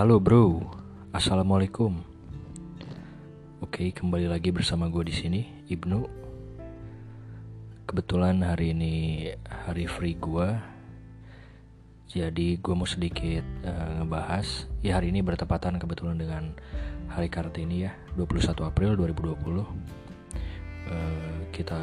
Halo 0.00 0.16
bro, 0.16 0.64
assalamualaikum. 1.12 1.92
Oke, 3.60 3.92
kembali 3.92 4.32
lagi 4.32 4.48
bersama 4.48 4.88
gue 4.88 5.04
di 5.04 5.12
sini, 5.12 5.40
Ibnu. 5.68 6.08
Kebetulan 7.84 8.40
hari 8.40 8.72
ini 8.72 9.28
hari 9.44 9.84
free 9.84 10.16
gue, 10.16 10.56
jadi 12.08 12.48
gue 12.56 12.72
mau 12.72 12.88
sedikit 12.88 13.44
uh, 13.68 14.00
ngebahas. 14.00 14.72
Ya 14.80 14.96
hari 14.96 15.12
ini 15.12 15.20
bertepatan 15.20 15.76
kebetulan 15.76 16.16
dengan 16.16 16.56
hari 17.12 17.28
Kartini 17.28 17.84
ya, 17.84 17.92
21 18.16 18.56
April 18.56 18.96
2020. 18.96 19.36
Uh, 19.36 19.68
kita 21.52 21.76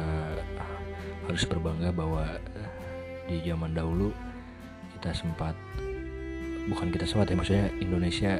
harus 1.30 1.46
berbangga 1.46 1.94
bahwa 1.94 2.26
di 3.30 3.38
zaman 3.46 3.78
dahulu 3.78 4.10
kita 4.98 5.14
sempat 5.14 5.54
bukan 6.68 6.92
kita 6.92 7.08
sempat 7.08 7.32
ya 7.32 7.36
maksudnya 7.36 7.66
Indonesia 7.80 8.32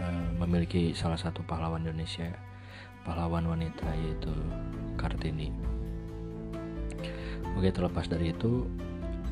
uh, 0.00 0.28
memiliki 0.44 0.92
salah 0.92 1.16
satu 1.16 1.40
pahlawan 1.48 1.82
Indonesia 1.82 2.28
pahlawan 3.06 3.46
wanita 3.46 3.86
yaitu 4.02 4.34
Kartini. 4.98 5.54
Oke 7.54 7.70
terlepas 7.72 8.10
dari 8.10 8.34
itu 8.34 8.66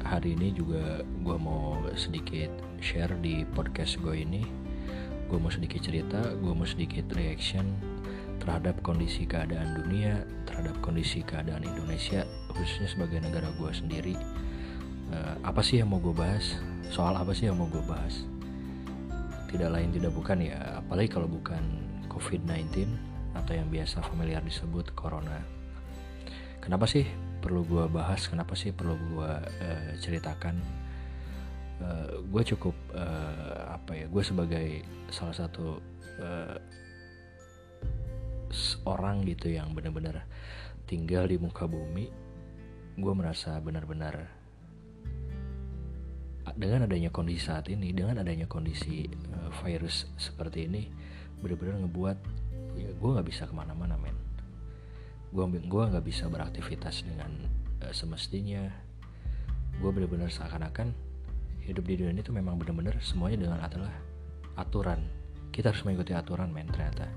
hari 0.06 0.38
ini 0.38 0.54
juga 0.54 1.02
gue 1.02 1.36
mau 1.36 1.76
sedikit 1.98 2.48
share 2.78 3.12
di 3.20 3.42
podcast 3.42 3.98
gue 4.00 4.14
ini. 4.22 4.46
Gue 5.28 5.40
mau 5.40 5.50
sedikit 5.50 5.82
cerita, 5.82 6.20
gue 6.36 6.52
mau 6.52 6.68
sedikit 6.68 7.10
reaction 7.16 7.66
terhadap 8.38 8.78
kondisi 8.84 9.24
keadaan 9.24 9.82
dunia, 9.82 10.22
terhadap 10.44 10.76
kondisi 10.84 11.24
keadaan 11.24 11.64
Indonesia, 11.64 12.28
khususnya 12.52 12.88
sebagai 12.92 13.18
negara 13.24 13.48
gue 13.56 13.70
sendiri. 13.72 14.14
Uh, 15.12 15.34
apa 15.44 15.60
sih 15.60 15.82
yang 15.82 15.92
mau 15.92 16.00
gue 16.00 16.14
bahas? 16.14 16.56
Soal 16.88 17.16
apa 17.16 17.34
sih 17.34 17.50
yang 17.50 17.58
mau 17.58 17.68
gue 17.68 17.82
bahas? 17.84 18.24
Tidak 19.50 19.70
lain 19.70 19.90
tidak 19.92 20.12
bukan 20.14 20.44
ya, 20.44 20.80
apalagi 20.80 21.10
kalau 21.12 21.28
bukan 21.30 21.62
COVID-19 22.10 22.86
atau 23.34 23.52
yang 23.52 23.68
biasa 23.68 24.02
familiar 24.06 24.40
disebut 24.40 24.94
corona. 24.94 25.42
Kenapa 26.62 26.88
sih 26.88 27.04
perlu 27.44 27.66
gue 27.66 27.84
bahas? 27.92 28.24
Kenapa 28.30 28.56
sih 28.56 28.72
perlu 28.72 28.96
gue 28.96 29.30
uh, 29.44 29.90
ceritakan? 30.00 30.56
Uh, 31.74 31.84
eh, 31.84 32.10
gue 32.22 32.42
cukup 32.54 32.72
uh, 32.94 33.74
apa 33.76 33.92
ya? 33.98 34.06
Gue 34.08 34.22
sebagai 34.22 34.86
salah 35.10 35.34
satu 35.34 35.82
uh, 36.22 36.56
orang 38.86 39.26
gitu 39.26 39.50
yang 39.50 39.74
benar-benar 39.74 40.24
tinggal 40.86 41.26
di 41.26 41.36
muka 41.40 41.66
bumi, 41.66 42.08
gue 42.94 43.12
merasa 43.16 43.58
benar-benar 43.58 44.30
dengan 46.54 46.86
adanya 46.86 47.10
kondisi 47.10 47.50
saat 47.50 47.66
ini, 47.66 47.90
dengan 47.90 48.22
adanya 48.22 48.46
kondisi 48.46 49.06
uh, 49.34 49.50
virus 49.62 50.06
seperti 50.14 50.70
ini, 50.70 50.86
benar-benar 51.42 51.82
ngebuat 51.82 52.18
ya 52.74 52.90
gue 52.90 53.10
nggak 53.10 53.26
bisa 53.26 53.46
ke 53.50 53.54
mana-mana 53.54 53.98
men. 53.98 54.14
Gue 55.34 55.46
gue 55.50 55.82
nggak 55.90 56.04
bisa 56.06 56.30
beraktivitas 56.30 57.02
dengan 57.02 57.30
uh, 57.82 57.90
semestinya. 57.90 58.70
Gue 59.82 59.90
bener-bener 59.90 60.30
seakan-akan 60.30 60.94
hidup 61.66 61.82
di 61.82 61.98
dunia 61.98 62.14
ini 62.14 62.22
tuh 62.22 62.36
memang 62.36 62.54
bener-bener 62.54 62.94
semuanya 63.02 63.50
dengan 63.50 63.60
adalah 63.62 63.94
aturan. 64.54 65.02
Kita 65.50 65.74
harus 65.74 65.82
mengikuti 65.82 66.14
aturan 66.14 66.54
men 66.54 66.70
ternyata. 66.70 67.10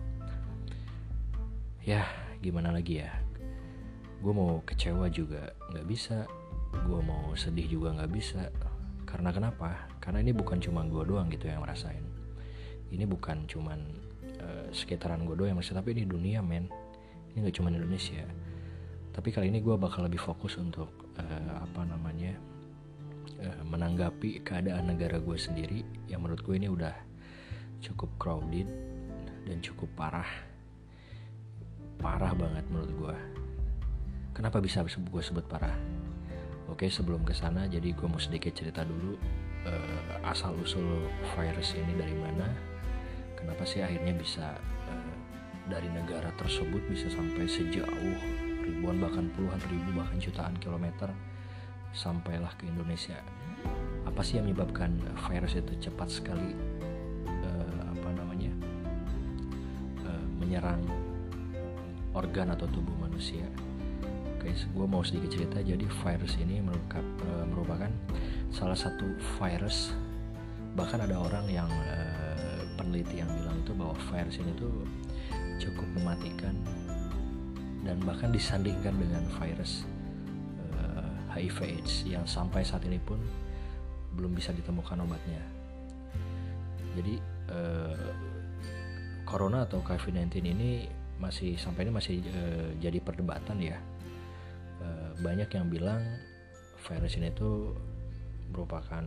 Ya 1.85 2.09
gimana 2.41 2.73
lagi 2.73 3.05
ya? 3.05 3.13
Gue 4.17 4.33
mau 4.33 4.65
kecewa 4.65 5.05
juga 5.13 5.53
nggak 5.69 5.85
bisa 5.85 6.25
gue 6.73 7.01
mau 7.01 7.31
sedih 7.33 7.79
juga 7.79 7.95
nggak 7.95 8.11
bisa 8.11 8.51
karena 9.17 9.33
kenapa? 9.33 9.89
Karena 9.97 10.21
ini 10.21 10.29
bukan 10.29 10.61
cuma 10.61 10.85
gue 10.85 11.01
doang 11.01 11.25
gitu 11.33 11.49
yang 11.49 11.65
ngerasain. 11.65 12.05
Ini 12.93 13.09
bukan 13.09 13.49
cuman 13.49 13.81
uh, 14.37 14.69
sekitaran 14.69 15.25
gue 15.25 15.33
doang 15.33 15.57
maksudnya 15.57 15.81
tapi 15.81 15.97
ini 15.97 16.05
dunia 16.05 16.45
men. 16.45 16.69
Ini 17.33 17.41
nggak 17.41 17.57
cuma 17.57 17.73
Indonesia. 17.73 18.21
Tapi 19.17 19.33
kali 19.33 19.49
ini 19.49 19.57
gue 19.65 19.73
bakal 19.73 20.05
lebih 20.05 20.21
fokus 20.21 20.61
untuk 20.61 20.93
uh, 21.17 21.65
apa 21.65 21.81
namanya 21.89 22.37
uh, 23.41 23.65
menanggapi 23.65 24.45
keadaan 24.45 24.93
negara 24.93 25.17
gue 25.17 25.33
sendiri 25.33 25.81
yang 26.05 26.21
menurut 26.21 26.45
gue 26.45 26.53
ini 26.53 26.69
udah 26.69 26.93
cukup 27.81 28.13
crowded 28.21 28.69
dan 29.49 29.57
cukup 29.65 29.89
parah. 29.97 30.29
Parah 31.97 32.37
banget 32.37 32.69
menurut 32.69 32.93
gue 32.93 33.17
kenapa 34.37 34.61
bisa 34.61 34.85
gue 34.85 35.23
sebut 35.25 35.41
parah 35.49 35.73
oke 36.67 36.85
sebelum 36.87 37.23
ke 37.23 37.33
sana 37.33 37.65
jadi 37.67 37.95
gue 37.95 38.07
mau 38.07 38.19
sedikit 38.19 38.55
cerita 38.55 38.83
dulu 38.83 39.15
uh, 39.67 40.29
asal 40.31 40.55
usul 40.59 41.07
virus 41.35 41.75
ini 41.75 41.95
dari 41.95 42.15
mana 42.15 42.47
kenapa 43.39 43.63
sih 43.63 43.83
akhirnya 43.83 44.13
bisa 44.15 44.55
uh, 44.91 45.15
dari 45.67 45.87
negara 45.91 46.31
tersebut 46.39 46.79
bisa 46.87 47.11
sampai 47.11 47.43
sejauh 47.47 48.15
ribuan 48.63 48.99
bahkan 48.99 49.27
puluhan 49.35 49.59
ribu 49.71 49.95
bahkan 49.95 50.19
jutaan 50.19 50.55
kilometer 50.59 51.11
sampailah 51.95 52.51
ke 52.59 52.67
Indonesia? 52.67 53.15
Apa 54.03 54.23
sih 54.23 54.39
yang 54.39 54.47
menyebabkan 54.47 54.95
virus 55.27 55.59
itu 55.59 55.89
cepat 55.89 56.07
sekali 56.11 56.55
uh, 57.27 57.81
apa 57.91 58.09
namanya 58.15 58.51
uh, 60.07 60.25
menyerang 60.39 60.83
organ 62.15 62.53
atau 62.55 62.65
tubuh 62.71 62.95
manusia 62.97 63.45
oke 64.47 64.55
gue 64.79 64.87
mau 64.87 65.03
sedikit 65.03 65.35
cerita 65.35 65.59
jadi 65.59 65.83
virus 65.83 66.39
ini 66.39 66.63
merupakan, 66.63 67.03
uh, 67.27 67.45
merupakan 67.51 67.91
salah 68.47 68.79
satu 68.79 69.03
virus 69.35 69.91
bahkan 70.71 71.03
ada 71.03 71.19
orang 71.19 71.43
yang 71.51 71.67
uh, 71.67 72.63
peneliti 72.79 73.19
yang 73.19 73.27
bilang 73.27 73.59
itu 73.59 73.75
bahwa 73.75 73.91
virus 74.07 74.39
ini 74.39 74.51
tuh 74.55 74.87
cukup 75.59 75.83
mematikan 75.99 76.55
dan 77.83 77.99
bahkan 78.07 78.31
disandingkan 78.31 78.95
dengan 78.95 79.27
virus 79.35 79.83
uh, 80.79 81.03
eh, 81.35 81.43
HIV/AIDS 81.43 82.07
yang 82.07 82.23
sampai 82.23 82.63
saat 82.63 82.87
ini 82.87 83.03
pun 83.03 83.19
belum 84.15 84.31
bisa 84.31 84.55
ditemukan 84.55 85.03
obatnya. 85.03 85.43
Jadi 86.97 87.21
corona 89.23 89.63
atau 89.69 89.79
COVID-19 89.85 90.41
ini 90.41 90.89
masih 91.21 91.53
sampai 91.55 91.85
ini 91.87 91.91
masih 91.93 92.15
uh, 92.25 92.71
jadi 92.81 92.97
perdebatan 92.99 93.61
ya. 93.61 93.77
Banyak 95.17 95.49
yang 95.49 95.67
bilang 95.67 96.01
virus 96.87 97.17
ini 97.17 97.33
tuh 97.33 97.73
merupakan 98.53 99.03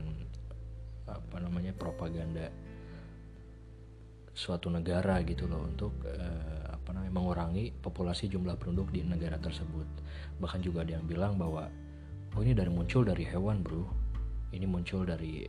apa 1.10 1.36
namanya 1.42 1.74
propaganda 1.74 2.50
suatu 4.30 4.70
negara 4.70 5.20
gitu 5.26 5.50
loh 5.50 5.66
untuk 5.66 5.92
uh, 6.06 6.70
apa 6.70 6.94
namanya 6.94 7.12
mengurangi 7.12 7.74
populasi 7.74 8.30
jumlah 8.30 8.56
penduduk 8.56 8.94
di 8.94 9.02
negara 9.04 9.36
tersebut. 9.36 9.86
Bahkan 10.38 10.60
juga 10.62 10.86
ada 10.86 10.96
yang 10.96 11.06
bilang 11.06 11.34
bahwa 11.36 11.66
oh 12.34 12.40
ini 12.40 12.54
dari 12.54 12.70
muncul 12.70 13.02
dari 13.02 13.26
hewan, 13.26 13.60
Bro. 13.60 13.84
Ini 14.50 14.66
muncul 14.66 15.06
dari 15.06 15.46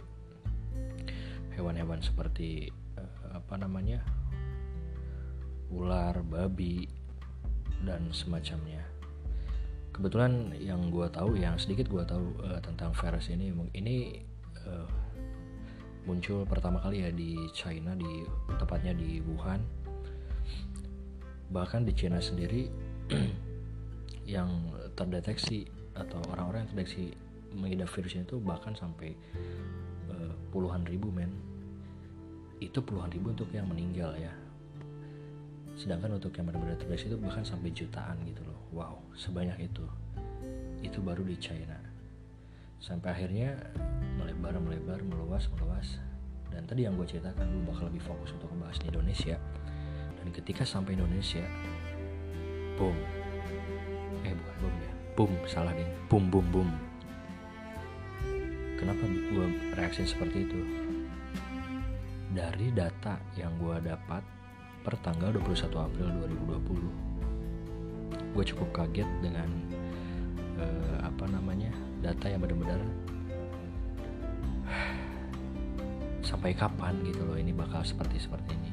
hewan-hewan 1.58 2.02
seperti 2.02 2.70
uh, 2.98 3.38
apa 3.38 3.58
namanya? 3.58 4.02
ular, 5.72 6.20
babi 6.28 6.84
dan 7.88 8.12
semacamnya. 8.12 8.91
Kebetulan 9.92 10.56
yang 10.56 10.88
gue 10.88 11.04
tahu, 11.12 11.36
yang 11.36 11.60
sedikit 11.60 11.92
gue 11.92 12.00
tahu 12.08 12.32
uh, 12.48 12.64
tentang 12.64 12.96
virus 12.96 13.28
ini, 13.28 13.52
ini 13.76 14.24
uh, 14.64 14.88
muncul 16.08 16.48
pertama 16.48 16.80
kali 16.80 17.04
ya 17.04 17.12
di 17.12 17.36
China 17.52 17.92
di 18.00 18.24
tepatnya 18.56 18.96
di 18.96 19.20
Wuhan. 19.20 19.60
Bahkan 21.52 21.84
di 21.84 21.92
China 21.92 22.24
sendiri 22.24 22.72
yang 24.40 24.48
terdeteksi 24.96 25.68
atau 25.92 26.24
orang-orang 26.32 26.64
yang 26.64 26.70
terdeteksi 26.72 27.12
mengidap 27.52 27.92
virus 27.92 28.16
itu 28.16 28.40
bahkan 28.40 28.72
sampai 28.72 29.12
uh, 30.08 30.32
puluhan 30.56 30.88
ribu 30.88 31.12
men. 31.12 31.36
Itu 32.64 32.80
puluhan 32.80 33.12
ribu 33.12 33.36
untuk 33.36 33.52
yang 33.52 33.68
meninggal 33.68 34.16
ya. 34.16 34.32
Sedangkan 35.76 36.16
untuk 36.16 36.32
yang 36.40 36.48
benar-benar 36.48 36.80
terdeteksi 36.80 37.12
itu 37.12 37.20
bahkan 37.20 37.44
sampai 37.44 37.76
jutaan 37.76 38.16
gitu 38.24 38.40
loh 38.48 38.61
wow 38.72 38.98
sebanyak 39.16 39.68
itu. 39.68 39.86
Itu 40.82 41.04
baru 41.04 41.22
di 41.28 41.38
China. 41.38 41.78
Sampai 42.82 43.14
akhirnya 43.14 43.54
melebar 44.18 44.58
melebar 44.58 45.00
meluas 45.06 45.46
meluas 45.54 46.02
dan 46.50 46.66
tadi 46.66 46.90
yang 46.90 46.98
gue 46.98 47.06
ceritakan 47.06 47.46
gue 47.48 47.64
bakal 47.70 47.88
lebih 47.88 48.04
fokus 48.04 48.34
untuk 48.34 48.50
membahas 48.52 48.82
di 48.82 48.90
Indonesia. 48.90 49.38
Dan 50.18 50.28
ketika 50.34 50.66
sampai 50.66 50.98
Indonesia 50.98 51.46
boom. 52.80 52.98
Eh 54.26 54.34
bukan 54.34 54.56
boom 54.58 54.76
ya. 54.82 54.92
Boom 55.14 55.32
salah 55.46 55.74
deh. 55.76 55.88
Boom 56.10 56.32
boom 56.34 56.48
boom. 56.50 56.70
Kenapa 58.82 59.06
gue 59.06 59.48
reaksi 59.78 60.10
seperti 60.10 60.50
itu? 60.50 60.60
Dari 62.32 62.74
data 62.74 63.20
yang 63.38 63.54
gue 63.62 63.78
dapat 63.86 64.24
per 64.82 64.98
tanggal 65.06 65.30
21 65.38 65.70
April 65.78 66.08
2020 66.26 67.11
gue 68.32 68.44
cukup 68.48 68.70
kaget 68.72 69.10
dengan 69.20 69.50
uh, 70.60 70.98
apa 71.04 71.28
namanya 71.28 71.72
data 72.00 72.32
yang 72.32 72.40
benar-benar 72.40 72.80
sampai 76.32 76.56
kapan 76.56 76.96
gitu 77.04 77.22
loh 77.28 77.36
ini 77.36 77.52
bakal 77.52 77.84
seperti 77.84 78.24
seperti 78.24 78.56
ini. 78.56 78.72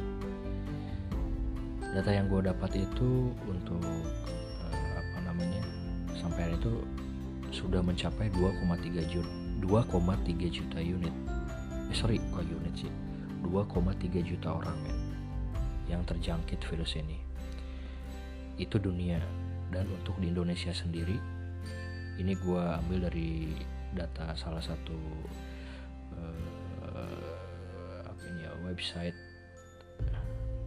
Data 1.90 2.10
yang 2.12 2.30
gue 2.30 2.46
dapat 2.46 2.78
itu 2.78 3.34
untuk 3.48 3.82
uh, 3.82 4.92
apa 4.94 5.18
namanya 5.26 5.64
sampai 6.14 6.48
hari 6.48 6.56
itu 6.60 6.84
sudah 7.50 7.82
mencapai 7.82 8.30
2,3 8.30 9.02
juta 9.10 9.32
2,3 9.58 10.54
juta 10.54 10.78
unit. 10.78 11.14
Eh 11.90 11.96
sorry 11.96 12.22
kok 12.30 12.46
unit 12.46 12.74
sih? 12.78 12.92
2,3 13.42 14.22
juta 14.22 14.48
orang 14.54 14.76
men 14.86 14.98
yang 15.90 16.04
terjangkit 16.06 16.62
virus 16.68 16.94
ini. 16.94 17.18
Itu 18.60 18.78
dunia 18.78 19.18
dan 19.68 19.84
untuk 19.92 20.16
di 20.20 20.32
Indonesia 20.32 20.72
sendiri 20.72 21.16
ini 22.18 22.34
gue 22.34 22.62
ambil 22.82 23.08
dari 23.08 23.54
data 23.94 24.34
salah 24.34 24.60
satu 24.60 24.98
uh, 26.18 28.04
apa 28.04 28.22
ini 28.34 28.42
ya 28.42 28.52
website. 28.66 29.14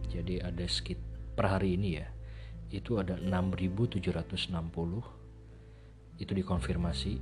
Jadi 0.08 0.40
ada 0.40 0.64
skit 0.68 0.98
per 1.36 1.48
hari 1.48 1.76
ini 1.76 1.90
ya 2.00 2.08
itu 2.72 2.96
ada 2.96 3.20
6760 3.20 4.00
itu 6.20 6.32
dikonfirmasi. 6.32 7.14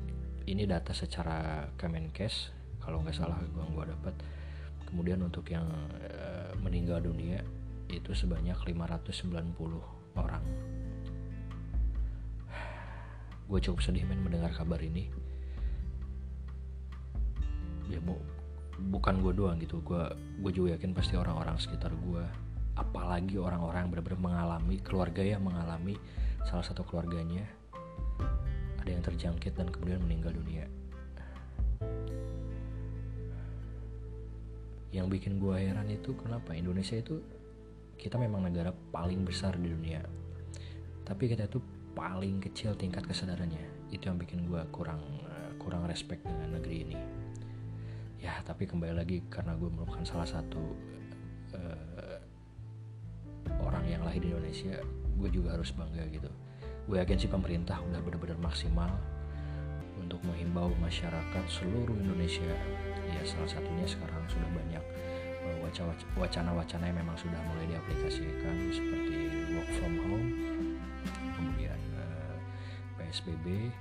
Ini 0.46 0.62
data 0.66 0.94
secara 0.94 1.66
Kemenkes 1.74 2.50
kalau 2.82 3.02
nggak 3.02 3.14
salah 3.18 3.38
gua 3.50 3.66
gua 3.70 3.84
dapat. 3.90 4.14
Kemudian 4.86 5.22
untuk 5.22 5.46
yang 5.50 5.66
uh, 6.06 6.54
meninggal 6.58 7.02
dunia 7.02 7.42
itu 7.90 8.14
sebanyak 8.14 8.58
590 8.62 10.18
orang 10.18 10.42
gue 13.50 13.58
cukup 13.58 13.82
sedih 13.82 14.06
men 14.06 14.22
mendengar 14.22 14.54
kabar 14.54 14.78
ini. 14.78 15.10
Ya 17.90 17.98
bu, 17.98 18.14
bukan 18.94 19.18
gue 19.18 19.34
doang 19.34 19.58
gitu. 19.58 19.82
Gue 19.82 20.06
gue 20.38 20.52
juga 20.54 20.78
yakin 20.78 20.94
pasti 20.94 21.18
orang-orang 21.18 21.58
sekitar 21.58 21.90
gue 21.90 22.22
apalagi 22.78 23.36
orang-orang 23.36 23.84
yang 23.84 23.90
benar-benar 23.92 24.20
mengalami 24.22 24.76
keluarga 24.80 25.20
yang 25.20 25.42
mengalami 25.44 25.98
salah 26.48 26.64
satu 26.64 26.80
keluarganya 26.86 27.44
ada 28.80 28.88
yang 28.88 29.04
terjangkit 29.04 29.52
dan 29.58 29.68
kemudian 29.68 30.00
meninggal 30.00 30.32
dunia. 30.32 30.64
Yang 34.90 35.06
bikin 35.18 35.38
gue 35.38 35.54
heran 35.54 35.86
itu 35.92 36.16
kenapa? 36.16 36.56
Indonesia 36.56 36.96
itu 36.96 37.20
kita 38.00 38.16
memang 38.16 38.48
negara 38.48 38.72
paling 38.72 39.22
besar 39.22 39.54
di 39.60 39.68
dunia. 39.68 40.00
Tapi 41.04 41.28
kita 41.28 41.46
itu 41.46 41.60
paling 42.00 42.40
kecil 42.40 42.72
tingkat 42.80 43.04
kesadarannya. 43.04 43.92
Itu 43.92 44.08
yang 44.08 44.16
bikin 44.16 44.48
gue 44.48 44.64
kurang 44.72 45.04
kurang 45.60 45.84
respect 45.84 46.24
dengan 46.24 46.56
negeri 46.56 46.88
ini. 46.88 46.96
Ya 48.16 48.40
tapi 48.40 48.64
kembali 48.64 48.96
lagi 48.96 49.20
karena 49.28 49.52
gue 49.60 49.68
merupakan 49.68 50.00
salah 50.08 50.24
satu 50.24 50.64
uh, 51.52 52.18
orang 53.60 53.84
yang 53.84 54.00
lahir 54.00 54.24
di 54.24 54.32
Indonesia 54.32 54.80
gue 55.20 55.28
juga 55.28 55.60
harus 55.60 55.76
bangga 55.76 56.08
gitu. 56.08 56.32
Gue 56.88 56.96
yakin 57.04 57.20
sih 57.20 57.28
pemerintah 57.28 57.76
udah 57.84 58.00
benar-benar 58.00 58.40
maksimal 58.40 58.88
untuk 60.00 60.24
menghimbau 60.24 60.72
masyarakat 60.80 61.44
seluruh 61.52 62.00
Indonesia. 62.00 62.48
Ya 63.12 63.20
salah 63.28 63.60
satunya 63.60 63.84
sekarang 63.84 64.24
sudah 64.32 64.48
banyak 64.56 64.84
eh, 65.44 65.56
wacana-wacana 66.16 66.88
yang 66.88 66.96
memang 67.04 67.16
sudah 67.20 67.36
mulai 67.44 67.76
diaplikasikan 67.76 68.72
seperti 68.72 69.16
work 69.52 69.70
from 69.76 69.94
home 70.08 70.28
eh, 70.32 70.69
PSBB 73.10 73.74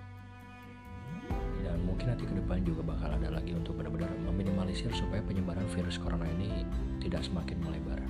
dan 1.61 1.77
mungkin 1.85 2.09
nanti 2.09 2.25
ke 2.25 2.33
depan 2.33 2.65
juga 2.65 2.81
bakal 2.81 3.13
ada 3.13 3.29
lagi 3.29 3.53
untuk 3.53 3.77
benar-benar 3.77 4.09
meminimalisir 4.25 4.89
supaya 4.89 5.21
penyebaran 5.21 5.69
virus 5.69 6.01
corona 6.01 6.25
ini 6.33 6.65
tidak 6.97 7.21
semakin 7.21 7.61
melebar. 7.61 8.01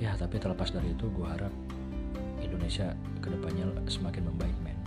Ya 0.00 0.16
tapi 0.16 0.40
terlepas 0.40 0.72
dari 0.72 0.96
itu 0.96 1.12
gue 1.12 1.28
harap 1.28 1.52
Indonesia 2.40 2.96
ke 3.20 3.28
depannya 3.28 3.68
semakin 3.84 4.32
membaik 4.32 4.56
men. 4.64 4.80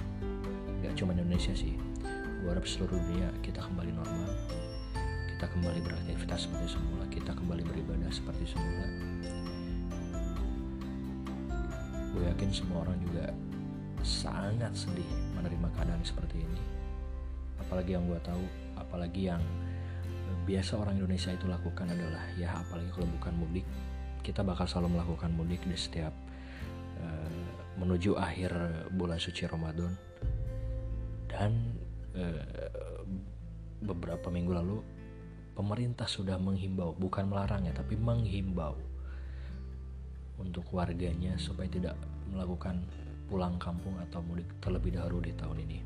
Gak 0.82 0.98
cuma 0.98 1.14
Indonesia 1.14 1.54
sih. 1.54 1.78
Gue 2.42 2.50
harap 2.50 2.66
seluruh 2.66 2.98
dunia 2.98 3.30
kita 3.46 3.62
kembali 3.62 3.94
normal. 3.94 4.34
Kita 5.30 5.46
kembali 5.54 5.86
beraktivitas 5.86 6.50
seperti 6.50 6.66
semula. 6.74 7.06
Kita 7.14 7.38
kembali 7.38 7.62
beribadah 7.62 8.10
seperti 8.10 8.58
semula. 8.58 8.86
Gue 12.10 12.26
yakin 12.26 12.50
semua 12.50 12.90
orang 12.90 12.98
juga 13.06 13.30
sangat 14.04 14.72
sedih 14.76 15.08
menerima 15.36 15.68
keadaan 15.76 16.04
seperti 16.04 16.42
ini. 16.42 16.62
Apalagi 17.60 17.96
yang 17.96 18.08
gue 18.08 18.20
tahu 18.24 18.44
apalagi 18.80 19.30
yang 19.30 19.44
biasa 20.48 20.80
orang 20.80 20.98
Indonesia 20.98 21.30
itu 21.30 21.46
lakukan 21.46 21.90
adalah 21.90 22.24
ya 22.40 22.58
apalagi 22.58 22.90
kalau 22.96 23.10
bukan 23.20 23.34
mudik 23.38 23.66
kita 24.26 24.42
bakal 24.42 24.66
selalu 24.66 25.00
melakukan 25.00 25.32
mudik 25.34 25.62
di 25.66 25.78
setiap 25.78 26.14
uh, 27.02 27.52
menuju 27.80 28.18
akhir 28.20 28.52
bulan 28.94 29.20
suci 29.22 29.46
Ramadan. 29.46 29.94
Dan 31.30 31.52
uh, 32.18 33.06
beberapa 33.80 34.28
minggu 34.28 34.52
lalu 34.52 34.78
pemerintah 35.56 36.08
sudah 36.08 36.40
menghimbau 36.40 36.96
bukan 36.96 37.28
melarang 37.28 37.68
ya 37.68 37.76
tapi 37.76 38.00
menghimbau 38.00 38.80
untuk 40.40 40.64
warganya 40.72 41.36
supaya 41.36 41.68
tidak 41.68 41.96
melakukan 42.32 42.80
pulang 43.30 43.62
kampung 43.62 43.94
atau 44.10 44.26
mudik 44.26 44.50
terlebih 44.58 44.98
dahulu 44.98 45.22
di 45.22 45.32
tahun 45.38 45.62
ini. 45.70 45.80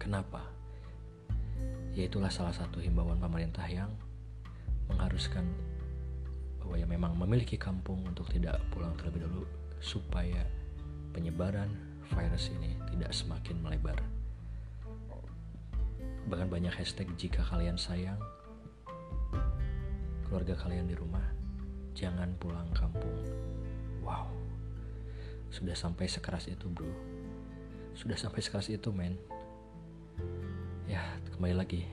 Kenapa? 0.00 0.40
Yaitulah 1.92 2.32
salah 2.32 2.56
satu 2.56 2.80
himbauan 2.80 3.20
pemerintah 3.20 3.68
yang 3.68 3.92
mengharuskan 4.88 5.44
bahwa 6.58 6.74
ya 6.80 6.88
memang 6.88 7.12
memiliki 7.20 7.60
kampung 7.60 8.00
untuk 8.08 8.32
tidak 8.32 8.56
pulang 8.72 8.96
terlebih 8.96 9.28
dahulu 9.28 9.44
supaya 9.78 10.40
penyebaran 11.12 11.68
virus 12.16 12.48
ini 12.56 12.80
tidak 12.88 13.12
semakin 13.12 13.60
melebar. 13.60 14.00
Bahkan 16.32 16.48
banyak 16.48 16.72
hashtag 16.72 17.12
jika 17.20 17.44
kalian 17.44 17.76
sayang 17.76 18.16
keluarga 20.24 20.56
kalian 20.64 20.88
di 20.88 20.96
rumah, 20.96 21.28
jangan 21.92 22.32
pulang 22.40 22.64
kampung. 22.72 23.20
Wow, 24.00 24.32
sudah 25.52 25.76
sampai 25.76 26.08
sekeras 26.08 26.48
itu 26.48 26.66
bro. 26.72 26.88
Sudah 27.92 28.16
sampai 28.16 28.40
sekeras 28.40 28.72
itu 28.72 28.88
men. 28.88 29.20
Ya 30.88 31.04
kembali 31.36 31.54
lagi, 31.54 31.84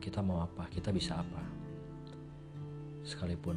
kita 0.00 0.24
mau 0.24 0.42
apa? 0.42 0.66
Kita 0.72 0.88
bisa 0.90 1.20
apa? 1.20 1.58
sekalipun 3.08 3.56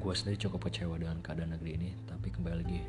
gue 0.00 0.12
sendiri 0.16 0.48
cukup 0.48 0.72
kecewa 0.72 0.96
dengan 0.96 1.20
keadaan 1.20 1.52
negeri 1.52 1.76
ini 1.76 1.90
tapi 2.08 2.32
kembali 2.32 2.56
lagi 2.64 2.80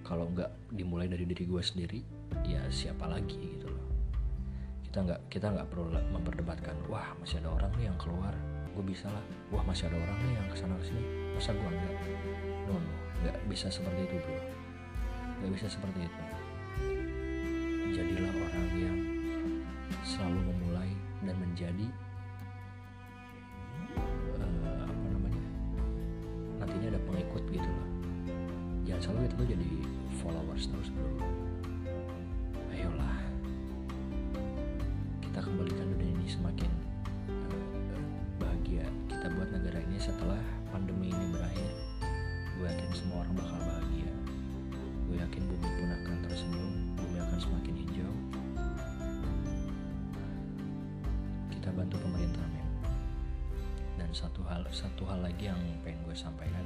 kalau 0.00 0.32
nggak 0.32 0.48
dimulai 0.72 1.04
dari 1.04 1.28
diri 1.28 1.44
gue 1.44 1.60
sendiri 1.60 2.00
ya 2.48 2.64
siapa 2.72 3.04
lagi 3.04 3.36
gitu 3.36 3.68
loh 3.68 3.84
kita 4.88 5.04
nggak 5.04 5.20
kita 5.28 5.46
nggak 5.52 5.68
perlu 5.68 5.92
memperdebatkan 6.16 6.76
wah 6.88 7.12
masih 7.20 7.44
ada 7.44 7.52
orang 7.52 7.72
nih 7.76 7.92
yang 7.92 7.98
keluar 8.00 8.32
gue 8.74 8.84
bisa 8.84 9.06
lah. 9.06 9.24
Wah 9.54 9.62
masih 9.62 9.86
ada 9.86 9.96
orang 9.96 10.18
nih 10.26 10.32
yang 10.34 10.46
ke 10.50 10.56
sana 10.58 10.74
ke 10.82 10.84
sini. 10.90 11.02
Masa 11.38 11.50
gue 11.54 11.62
nggak? 11.62 11.94
No 12.66 12.74
no 12.78 12.92
nggak 13.22 13.36
bisa 13.46 13.70
seperti 13.70 14.00
itu 14.10 14.16
bro. 14.18 14.36
Nggak 15.40 15.52
bisa 15.54 15.66
seperti 15.70 16.00
itu. 16.04 16.22
Jadilah 17.94 18.34
orang 18.34 18.68
yang 18.74 18.98
selalu 20.02 20.40
memulai 20.50 20.90
dan 21.22 21.36
menjadi 21.38 21.86
selalu 29.04 29.28
itu 29.28 29.44
jadi 29.52 29.70
followers 30.24 30.64
terus 30.72 30.88
bro 30.96 31.43
satu 54.14 54.46
hal 54.46 54.62
satu 54.70 55.02
hal 55.10 55.26
lagi 55.26 55.50
yang 55.50 55.58
pengen 55.82 55.98
gue 56.06 56.14
sampaikan. 56.14 56.62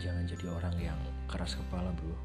Jangan 0.00 0.24
jadi 0.24 0.46
orang 0.48 0.76
yang 0.80 0.96
keras 1.28 1.60
kepala 1.60 1.92
bro. 1.92 2.16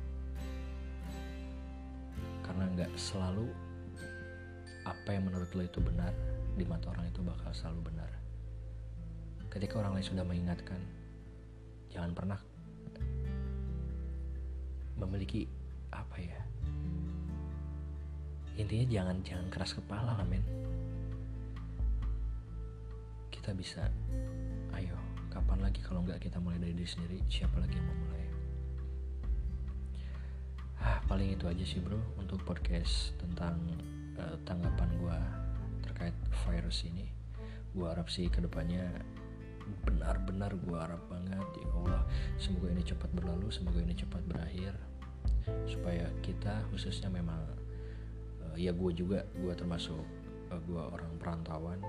Karena 2.48 2.64
nggak 2.72 2.92
selalu 2.96 3.52
apa 4.88 5.10
yang 5.12 5.28
menurut 5.28 5.52
lo 5.52 5.64
itu 5.68 5.84
benar 5.84 6.16
di 6.56 6.64
mata 6.64 6.88
orang 6.96 7.12
itu 7.12 7.20
bakal 7.20 7.52
selalu 7.52 7.92
benar. 7.92 8.08
Ketika 9.52 9.84
orang 9.84 10.00
lain 10.00 10.08
sudah 10.08 10.24
mengingatkan 10.24 10.80
jangan 11.92 12.16
pernah 12.16 12.40
memiliki 14.98 15.46
apa 15.94 16.18
ya 16.18 16.40
intinya 18.58 18.86
jangan 18.90 19.18
jangan 19.26 19.48
keras 19.50 19.72
kepala 19.78 20.18
lah 20.18 20.26
men 20.26 20.42
kita 23.44 23.60
bisa 23.60 23.84
ayo 24.80 24.96
kapan 25.28 25.60
lagi 25.60 25.84
kalau 25.84 26.00
nggak 26.00 26.16
kita 26.24 26.40
mulai 26.40 26.64
dari 26.64 26.80
diri 26.80 26.88
sendiri 26.88 27.20
siapa 27.28 27.60
lagi 27.60 27.76
yang 27.76 27.84
mau 27.92 27.98
mulai? 28.08 28.26
Ah 30.80 31.04
paling 31.12 31.36
itu 31.36 31.52
aja 31.52 31.60
sih 31.68 31.84
bro 31.84 32.00
untuk 32.16 32.40
podcast 32.48 33.12
tentang 33.20 33.60
uh, 34.16 34.40
tanggapan 34.48 34.88
gue 34.96 35.18
terkait 35.84 36.16
virus 36.48 36.88
ini. 36.88 37.12
Gue 37.76 37.84
harap 37.92 38.08
sih 38.08 38.32
ke 38.32 38.40
depannya 38.40 38.88
benar-benar 39.92 40.56
gue 40.56 40.80
harap 40.80 41.04
banget 41.12 41.44
ya 41.60 41.68
Allah. 41.84 42.08
Semoga 42.40 42.72
ini 42.72 42.88
cepat 42.88 43.12
berlalu 43.12 43.52
semoga 43.52 43.84
ini 43.84 43.92
cepat 43.92 44.24
berakhir 44.24 44.72
supaya 45.68 46.08
kita 46.24 46.64
khususnya 46.72 47.12
memang 47.12 47.44
uh, 48.40 48.56
ya 48.56 48.72
gue 48.72 48.92
juga 48.96 49.28
gue 49.36 49.52
termasuk 49.52 50.00
uh, 50.48 50.62
gue 50.64 50.80
orang 50.80 51.12
perantauan 51.20 51.84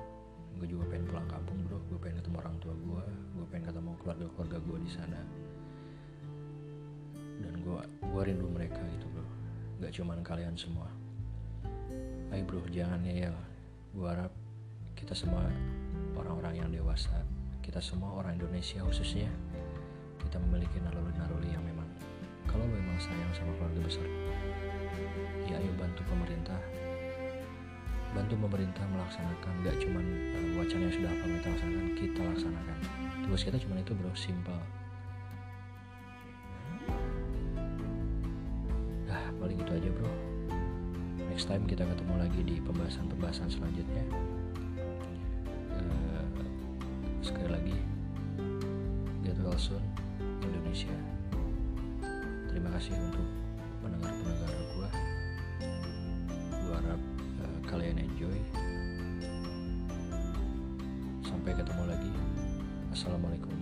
gue 0.60 0.66
juga 0.70 0.84
pengen 0.90 1.06
pulang 1.10 1.28
kampung 1.28 1.58
bro. 1.66 1.78
Gue 1.90 1.98
pengen 1.98 2.22
ketemu 2.22 2.36
orang 2.40 2.56
tua 2.62 2.74
gue 2.74 3.02
gue 3.34 3.46
pengen 3.50 3.64
ketemu 3.72 3.90
keluarga 4.02 4.26
keluarga 4.34 4.58
gue 4.62 4.78
di 4.82 4.90
sana. 4.90 5.20
Dan 7.42 7.54
gue 7.60 7.80
gue 7.82 8.22
rindu 8.22 8.46
mereka 8.50 8.80
gitu 8.94 9.06
bro. 9.10 9.26
Gak 9.82 9.92
cuman 9.98 10.18
kalian 10.22 10.54
semua. 10.54 10.88
Ayo 12.30 12.42
bro 12.46 12.62
jangan 12.70 13.02
ya 13.06 13.30
gue 13.94 14.06
harap 14.10 14.32
kita 14.98 15.14
semua 15.14 15.46
orang-orang 16.18 16.64
yang 16.64 16.70
dewasa 16.70 17.14
kita 17.62 17.78
semua 17.78 18.10
orang 18.18 18.36
Indonesia 18.36 18.82
khususnya 18.84 19.30
kita 20.20 20.36
memiliki 20.36 20.82
naluri-naluri 20.82 21.48
yang 21.54 21.64
memang 21.64 21.86
kalau 22.44 22.66
memang 22.66 22.98
sayang 22.98 23.32
sama 23.32 23.54
keluarga 23.56 23.80
besar 23.86 24.06
ya 25.46 25.56
ayo 25.56 25.72
bantu 25.78 26.02
pemerintah 26.10 26.60
bantu 28.14 28.38
pemerintah 28.46 28.86
melaksanakan 28.94 29.52
gak 29.66 29.76
cuman 29.82 30.04
uh, 30.06 30.62
wacana 30.62 30.86
yang 30.86 30.94
sudah 30.94 31.12
pemerintah 31.18 31.50
laksanakan 31.50 31.86
kita 31.98 32.20
laksanakan. 32.22 32.76
Tugas 33.26 33.42
kita 33.42 33.56
cuma 33.58 33.74
itu 33.82 33.92
bro 33.98 34.12
simpel. 34.14 34.60
Nah 39.10 39.24
paling 39.42 39.58
itu 39.58 39.72
aja 39.74 39.90
bro. 39.90 40.12
Next 41.26 41.50
time 41.50 41.66
kita 41.66 41.82
ketemu 41.82 42.14
lagi 42.14 42.40
di 42.46 42.62
pembahasan-pembahasan 42.62 43.50
selanjutnya. 43.50 44.04
Uh, 45.74 46.24
sekali 47.18 47.50
lagi 47.50 47.76
get 49.26 49.34
well 49.42 49.58
Indonesia. 50.46 50.94
Terima 52.46 52.70
kasih 52.78 52.94
untuk 52.94 53.26
pendengar-pendengar 53.82 54.13
enjoy 58.24 58.40
sampai 61.28 61.52
ketemu 61.52 61.84
lagi 61.84 62.10
assalamualaikum 62.92 63.52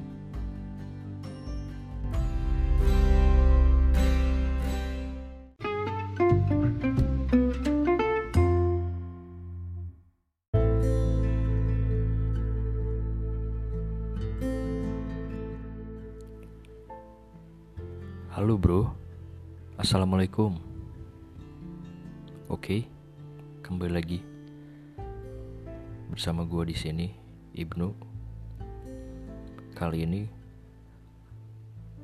Halo 18.32 18.58
bro, 18.58 18.90
assalamualaikum. 19.78 20.58
Oke. 22.50 22.90
Kembali 23.62 23.92
lagi 23.94 24.31
bersama 26.12 26.44
gue 26.44 26.68
di 26.68 26.76
sini 26.76 27.08
Ibnu. 27.56 27.88
Kali 29.72 30.04
ini 30.04 30.28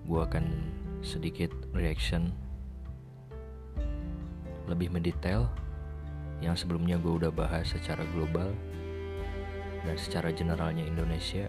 gue 0.09 0.21
akan 0.25 0.45
sedikit 1.05 1.53
reaction 1.77 2.33
lebih 4.65 4.89
mendetail 4.89 5.53
yang 6.41 6.57
sebelumnya 6.57 6.97
gue 6.97 7.21
udah 7.21 7.29
bahas 7.29 7.69
secara 7.69 8.01
global 8.17 8.49
dan 9.85 9.97
secara 10.01 10.33
generalnya 10.33 10.89
Indonesia 10.89 11.45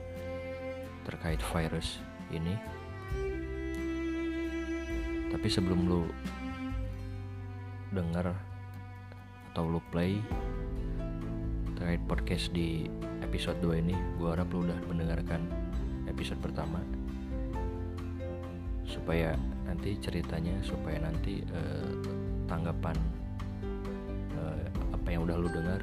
terkait 1.07 1.39
virus 1.39 2.03
ini. 2.27 2.59
Tapi 5.31 5.47
sebelum 5.47 5.87
lu 5.87 6.03
dengar 7.95 8.35
atau 9.55 9.63
lu 9.63 9.79
play 9.95 10.19
terkait 11.79 12.03
podcast 12.11 12.51
di 12.51 12.91
episode 13.23 13.55
2 13.63 13.79
ini 13.79 13.95
gue 14.19 14.27
harap 14.27 14.51
lu 14.51 14.67
udah 14.67 14.75
mendengarkan 14.91 15.47
episode 16.11 16.35
pertama. 16.43 16.83
Supaya 18.83 19.39
nanti 19.63 19.95
ceritanya 20.03 20.59
supaya 20.59 20.99
nanti 20.99 21.39
uh, 21.39 22.03
tanggapan 22.51 22.99
uh, 24.35 24.67
apa 24.91 25.07
yang 25.07 25.23
udah 25.23 25.39
lu 25.39 25.47
dengar 25.47 25.79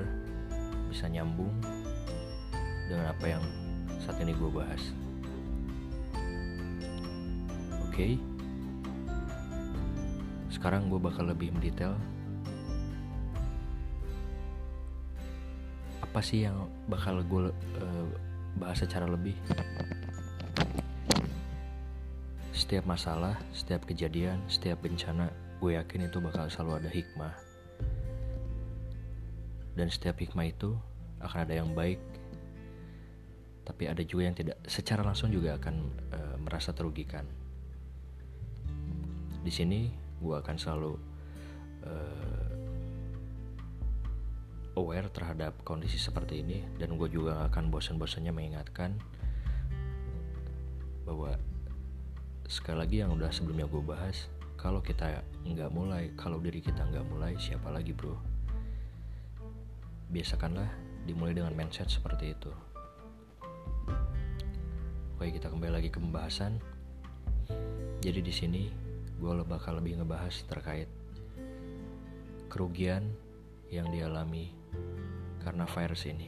bisa 0.93 1.09
nyambung 1.09 1.49
dengan 2.93 3.17
apa 3.17 3.25
yang 3.33 3.45
saat 3.97 4.21
ini 4.21 4.37
gue 4.37 4.51
bahas. 4.53 4.93
Oke. 7.89 7.97
Okay. 7.97 8.13
sekarang 10.53 10.89
gue 10.93 11.01
bakal 11.01 11.29
lebih 11.29 11.53
mendetail 11.53 11.97
apa 16.17 16.25
sih 16.25 16.49
yang 16.49 16.65
bakal 16.89 17.21
gue 17.21 17.53
uh, 17.53 18.07
bahas 18.57 18.81
secara 18.81 19.05
lebih? 19.05 19.37
Setiap 22.57 22.89
masalah 22.89 23.37
setiap 23.53 23.85
kejadian 23.85 24.41
setiap 24.49 24.81
bencana 24.81 25.29
gue 25.61 25.77
yakin 25.77 26.09
itu 26.09 26.17
bakal 26.25 26.49
selalu 26.49 26.81
ada 26.81 26.89
hikmah. 26.89 27.37
Dan 29.77 29.93
setiap 29.93 30.17
hikmah 30.17 30.49
itu 30.49 30.73
akan 31.21 31.45
ada 31.45 31.61
yang 31.61 31.77
baik 31.77 32.01
tapi 33.69 33.85
ada 33.85 34.01
juga 34.01 34.33
yang 34.33 34.37
tidak 34.41 34.57
secara 34.65 35.05
langsung 35.05 35.29
juga 35.29 35.61
akan 35.61 35.77
uh, 36.17 36.37
merasa 36.41 36.73
terugikan. 36.73 37.29
Di 39.45 39.53
sini 39.53 39.93
gue 40.25 40.33
akan 40.33 40.57
selalu 40.57 40.97
uh, 41.85 42.46
aware 44.77 45.09
terhadap 45.09 45.57
kondisi 45.65 45.97
seperti 45.97 46.45
ini 46.45 46.61
dan 46.77 47.01
gue 47.01 47.09
juga 47.09 47.33
gak 47.41 47.57
akan 47.57 47.65
bosan-bosannya 47.73 48.31
mengingatkan 48.31 48.95
bahwa 51.09 51.35
sekali 52.47 52.79
lagi 52.79 52.97
yang 53.03 53.17
udah 53.17 53.33
sebelumnya 53.33 53.67
gue 53.67 53.83
bahas 53.83 54.29
kalau 54.61 54.83
kita 54.83 55.23
nggak 55.47 55.71
mulai 55.71 56.11
kalau 56.19 56.43
diri 56.43 56.59
kita 56.59 56.83
nggak 56.83 57.07
mulai 57.07 57.39
siapa 57.39 57.71
lagi 57.71 57.95
bro? 57.95 58.19
Biasakanlah 60.11 60.67
dimulai 61.07 61.35
dengan 61.35 61.55
mindset 61.55 61.87
seperti 61.87 62.35
itu. 62.35 62.51
Oke 65.17 65.31
kita 65.31 65.49
kembali 65.49 65.73
lagi 65.73 65.89
ke 65.93 66.03
pembahasan. 66.03 66.59
Jadi 68.03 68.21
di 68.23 68.35
sini 68.35 68.63
gue 69.17 69.33
bakal 69.47 69.79
lebih 69.79 70.03
ngebahas 70.03 70.35
terkait 70.51 70.91
kerugian 72.51 73.07
yang 73.71 73.91
dialami 73.91 74.51
karena 75.47 75.63
virus 75.63 76.11
ini. 76.11 76.27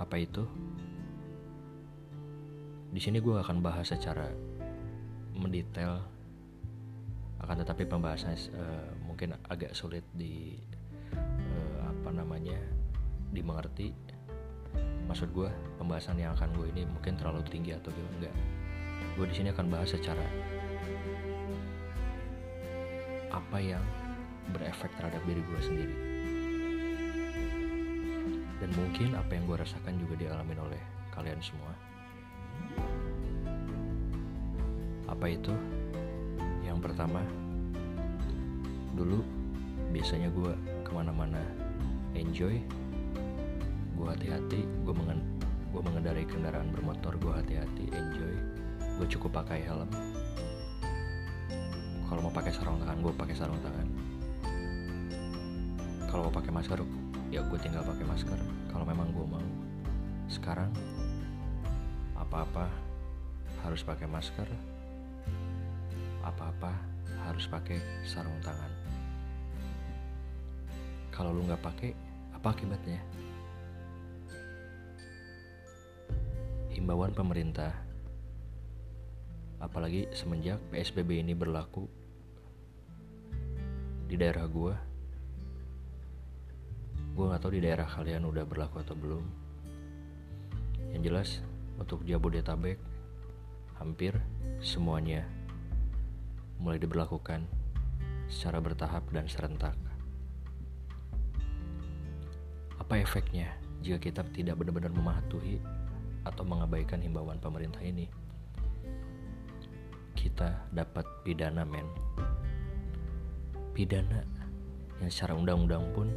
Apa 0.00 0.16
itu? 0.16 0.48
Di 2.88 3.00
sini 3.02 3.20
gue 3.20 3.36
akan 3.36 3.60
bahas 3.60 3.92
secara 3.92 4.32
mendetail, 5.36 6.00
akan 7.44 7.56
tetapi 7.60 7.84
pembahasannya 7.84 8.38
uh, 8.56 8.88
mungkin 9.04 9.36
agak 9.50 9.76
sulit 9.76 10.08
di 10.16 10.56
uh, 11.12 11.90
apa 11.92 12.10
namanya 12.16 12.56
dimengerti. 13.28 13.92
Maksud 15.04 15.36
gue 15.36 15.52
pembahasan 15.76 16.16
yang 16.16 16.32
akan 16.32 16.48
gue 16.56 16.66
ini 16.72 16.88
mungkin 16.88 17.20
terlalu 17.20 17.44
tinggi 17.44 17.76
atau 17.76 17.92
gimana 17.92 18.14
enggak. 18.24 18.34
Gue 19.20 19.26
di 19.28 19.34
sini 19.36 19.52
akan 19.52 19.66
bahas 19.68 19.92
secara 19.92 20.24
apa 23.34 23.58
yang 23.58 23.82
berefek 24.54 24.94
terhadap 24.96 25.20
diri 25.26 25.42
gue 25.42 25.60
sendiri 25.60 26.13
dan 28.64 28.72
mungkin 28.80 29.12
apa 29.12 29.36
yang 29.36 29.44
gue 29.44 29.60
rasakan 29.60 30.00
juga 30.00 30.16
dialami 30.16 30.56
oleh 30.56 30.80
kalian 31.12 31.36
semua. 31.44 31.68
Apa 35.04 35.28
itu? 35.28 35.52
Yang 36.64 36.80
pertama 36.80 37.20
dulu 38.96 39.20
biasanya 39.92 40.32
gue 40.32 40.56
ke 40.80 40.90
mana-mana 40.96 41.44
enjoy 42.16 42.56
gue 44.00 44.06
hati-hati 44.08 44.64
gue 44.64 44.94
mengen 44.96 45.20
gue 45.68 45.82
mengendarai 45.84 46.24
kendaraan 46.24 46.72
bermotor 46.72 47.20
gue 47.20 47.32
hati-hati 47.36 47.84
enjoy 47.92 48.32
gue 48.80 49.06
cukup 49.12 49.44
pakai 49.44 49.60
helm. 49.60 49.92
Kalau 52.08 52.20
mau 52.24 52.32
pakai 52.32 52.48
sarung 52.56 52.80
tangan 52.80 52.96
gue 53.04 53.12
pakai 53.12 53.36
sarung 53.36 53.60
tangan. 53.60 53.88
Kalau 56.08 56.32
mau 56.32 56.32
pakai 56.32 56.48
masker 56.48 56.80
ya 57.34 57.42
gue 57.42 57.58
tinggal 57.58 57.82
pakai 57.82 58.06
masker. 58.06 58.38
Kalau 58.70 58.86
memang 58.86 59.10
gue 59.10 59.26
mau. 59.26 59.42
Sekarang 60.30 60.70
apa-apa 62.14 62.70
harus 63.66 63.82
pakai 63.82 64.06
masker. 64.06 64.46
Apa-apa 66.22 66.70
harus 67.26 67.50
pakai 67.50 67.82
sarung 68.06 68.38
tangan. 68.38 68.70
Kalau 71.10 71.34
lu 71.34 71.42
nggak 71.42 71.58
pakai 71.58 71.90
apa 72.38 72.54
akibatnya? 72.54 73.02
Himbauan 76.70 77.18
pemerintah. 77.18 77.74
Apalagi 79.58 80.06
semenjak 80.14 80.62
PSBB 80.70 81.18
ini 81.18 81.34
berlaku 81.34 81.90
di 84.06 84.14
daerah 84.14 84.46
gue 84.46 84.93
gue 87.14 87.24
nggak 87.30 87.42
tahu 87.46 87.54
di 87.54 87.62
daerah 87.62 87.86
kalian 87.86 88.26
udah 88.26 88.42
berlaku 88.42 88.82
atau 88.82 88.98
belum 88.98 89.22
yang 90.90 91.02
jelas 91.06 91.38
untuk 91.78 92.02
Jabodetabek 92.02 92.74
hampir 93.78 94.18
semuanya 94.58 95.22
mulai 96.58 96.82
diberlakukan 96.82 97.46
secara 98.26 98.58
bertahap 98.58 99.06
dan 99.14 99.30
serentak. 99.30 99.78
Apa 102.82 102.98
efeknya 102.98 103.54
jika 103.78 104.02
kita 104.02 104.22
tidak 104.34 104.58
benar-benar 104.58 104.90
mematuhi 104.90 105.62
atau 106.26 106.42
mengabaikan 106.42 106.98
himbauan 106.98 107.38
pemerintah 107.38 107.82
ini? 107.82 108.10
Kita 110.18 110.66
dapat 110.74 111.06
pidana 111.22 111.62
men. 111.62 111.86
Pidana 113.70 114.22
yang 114.98 115.10
secara 115.10 115.34
undang-undang 115.34 115.84
pun 115.94 116.08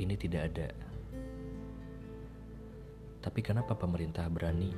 ini 0.00 0.16
tidak 0.16 0.42
ada. 0.52 0.68
Tapi 3.20 3.40
kenapa 3.44 3.76
pemerintah 3.76 4.24
berani 4.32 4.72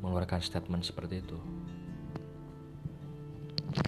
mengeluarkan 0.00 0.40
statement 0.40 0.88
seperti 0.88 1.20
itu? 1.20 1.36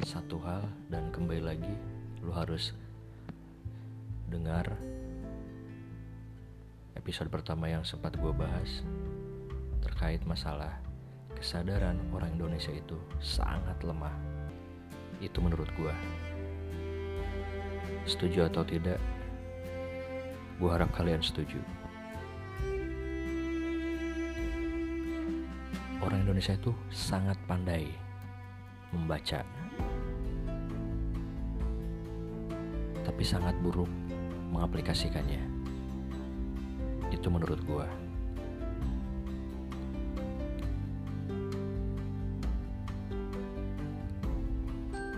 Satu 0.05 0.37
hal 0.45 0.69
dan 0.93 1.09
kembali 1.09 1.41
lagi 1.41 1.75
lu 2.21 2.33
harus 2.33 2.77
dengar 4.29 4.77
episode 6.97 7.29
pertama 7.29 7.69
yang 7.69 7.85
sempat 7.85 8.17
gue 8.17 8.33
bahas 8.33 8.81
terkait 9.85 10.25
masalah 10.25 10.81
kesadaran 11.37 12.01
orang 12.13 12.33
Indonesia 12.33 12.73
itu 12.73 12.97
sangat 13.21 13.77
lemah. 13.85 14.15
Itu 15.21 15.45
menurut 15.45 15.69
gue. 15.77 15.95
Setuju 18.09 18.49
atau 18.49 18.65
tidak, 18.65 19.01
gue 20.61 20.71
harap 20.71 20.91
kalian 20.95 21.23
setuju. 21.23 21.59
orang 26.05 26.21
Indonesia 26.21 26.53
itu 26.53 26.71
sangat 26.93 27.41
pandai 27.49 27.89
membaca, 28.93 29.41
tapi 33.03 33.23
sangat 33.25 33.57
buruk 33.65 33.89
mengaplikasikannya. 34.53 35.41
Itu 37.09 37.33
menurut 37.33 37.59
gua. 37.65 37.89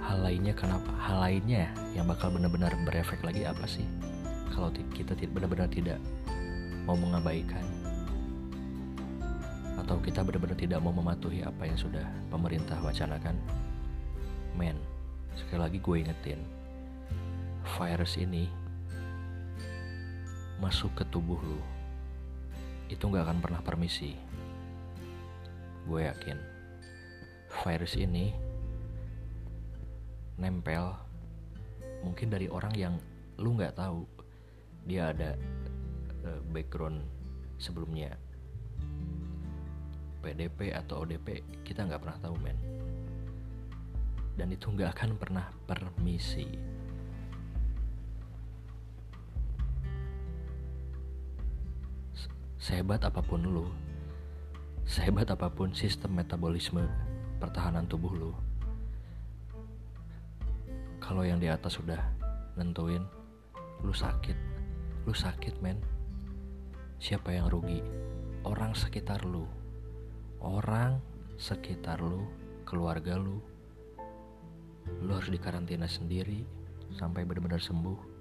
Hal 0.06 0.22
lainnya 0.22 0.54
kenapa? 0.54 0.94
Hal 1.02 1.18
lainnya 1.18 1.66
yang 1.98 2.06
bakal 2.06 2.30
benar-benar 2.30 2.70
berefek 2.86 3.26
lagi 3.26 3.42
apa 3.42 3.66
sih? 3.66 3.84
Kalau 4.54 4.70
kita 4.94 5.14
benar-benar 5.32 5.70
tidak 5.70 5.98
mau 6.86 6.94
mengabaikan. 6.94 7.62
Atau 9.76 10.00
kita 10.00 10.22
benar-benar 10.22 10.56
tidak 10.56 10.80
mau 10.80 10.94
mematuhi 10.94 11.42
apa 11.42 11.66
yang 11.68 11.76
sudah 11.76 12.06
pemerintah 12.30 12.78
wacanakan. 12.80 13.36
Men 14.56 14.78
sekali 15.36 15.60
lagi 15.60 15.78
gue 15.84 15.96
ingetin 16.00 16.40
virus 17.76 18.16
ini 18.16 18.48
masuk 20.62 20.94
ke 20.96 21.04
tubuh 21.12 21.36
lu. 21.36 21.60
Itu 22.88 23.10
nggak 23.12 23.28
akan 23.28 23.38
pernah 23.42 23.60
permisi. 23.60 24.16
Gue 25.84 26.08
yakin 26.08 26.38
virus 27.62 27.94
ini 27.98 28.32
nempel 30.36 30.92
mungkin 32.04 32.28
dari 32.28 32.46
orang 32.52 32.74
yang 32.76 32.94
lu 33.40 33.56
nggak 33.56 33.76
tahu 33.76 34.04
dia 34.86 35.10
ada 35.10 35.34
uh, 36.24 36.40
background 36.54 37.02
sebelumnya. 37.58 38.14
PDP 40.22 40.74
atau 40.74 41.06
ODP 41.06 41.42
kita 41.62 41.86
nggak 41.86 42.02
pernah 42.02 42.18
tahu 42.22 42.34
men. 42.38 42.58
Dan 44.38 44.54
itu 44.54 44.70
nggak 44.70 44.94
akan 44.94 45.10
pernah 45.18 45.46
permisi. 45.66 46.46
Sehebat 52.58 53.06
apa 53.06 53.22
pun 53.22 53.46
lu 53.46 53.70
sehebat 54.86 55.26
apa 55.34 55.50
pun 55.50 55.74
sistem 55.74 56.14
metabolisme 56.14 56.86
pertahanan 57.42 57.90
tubuh 57.90 58.14
lu 58.14 58.32
kalau 61.02 61.26
yang 61.26 61.42
di 61.42 61.50
atas 61.50 61.82
sudah 61.82 61.98
nentuin 62.54 63.02
lu 63.82 63.90
sakit 63.90 64.45
lu 65.06 65.14
sakit 65.14 65.62
men 65.62 65.78
siapa 66.98 67.30
yang 67.30 67.46
rugi 67.46 67.80
orang 68.42 68.74
sekitar 68.74 69.22
lu 69.22 69.46
orang 70.42 71.00
sekitar 71.36 72.00
lu, 72.00 72.24
keluarga 72.64 73.16
lu, 73.20 73.40
lu 75.04 75.10
harus 75.12 75.28
dikarantina 75.28 75.84
sendiri 75.84 76.44
sampai 76.96 77.28
benar-benar 77.28 77.60
sembuh. 77.60 78.16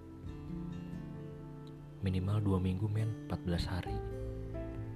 Minimal 2.04 2.38
dua 2.44 2.60
minggu 2.62 2.86
men, 2.86 3.10
14 3.32 3.66
hari. 3.66 3.98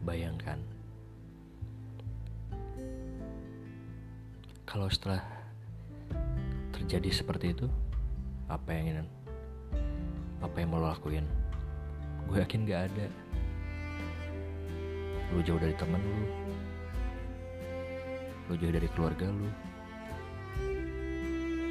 Bayangkan. 0.06 0.62
Kalau 4.70 4.86
setelah 4.92 5.26
terjadi 6.76 7.10
seperti 7.10 7.58
itu, 7.58 7.66
apa 8.46 8.70
yang 8.78 8.86
ingin, 8.94 9.08
apa 10.46 10.56
yang 10.62 10.70
mau 10.70 10.78
lo 10.78 10.94
lakuin? 10.94 11.39
Gue 12.30 12.46
yakin 12.46 12.70
gak 12.70 12.94
ada. 12.94 13.10
Lu 15.34 15.42
jauh 15.42 15.58
dari 15.58 15.74
temen 15.74 15.98
lu, 15.98 16.26
lu 18.50 18.54
jauh 18.58 18.74
dari 18.74 18.86
keluarga 18.94 19.26
lu. 19.30 19.50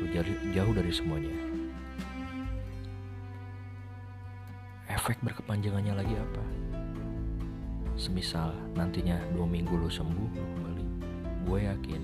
Lu 0.03 0.07
jauh 0.51 0.75
dari 0.75 0.91
semuanya. 0.91 1.35
Efek 4.91 5.23
berkepanjangannya 5.23 5.95
lagi 5.95 6.15
apa? 6.19 6.43
Semisal 7.95 8.51
nantinya 8.75 9.19
dua 9.35 9.47
minggu 9.47 9.79
lu 9.79 9.87
sembuh 9.87 10.31
lu 10.35 10.43
kembali 10.43 10.87
gue 11.49 11.59
yakin 11.67 12.03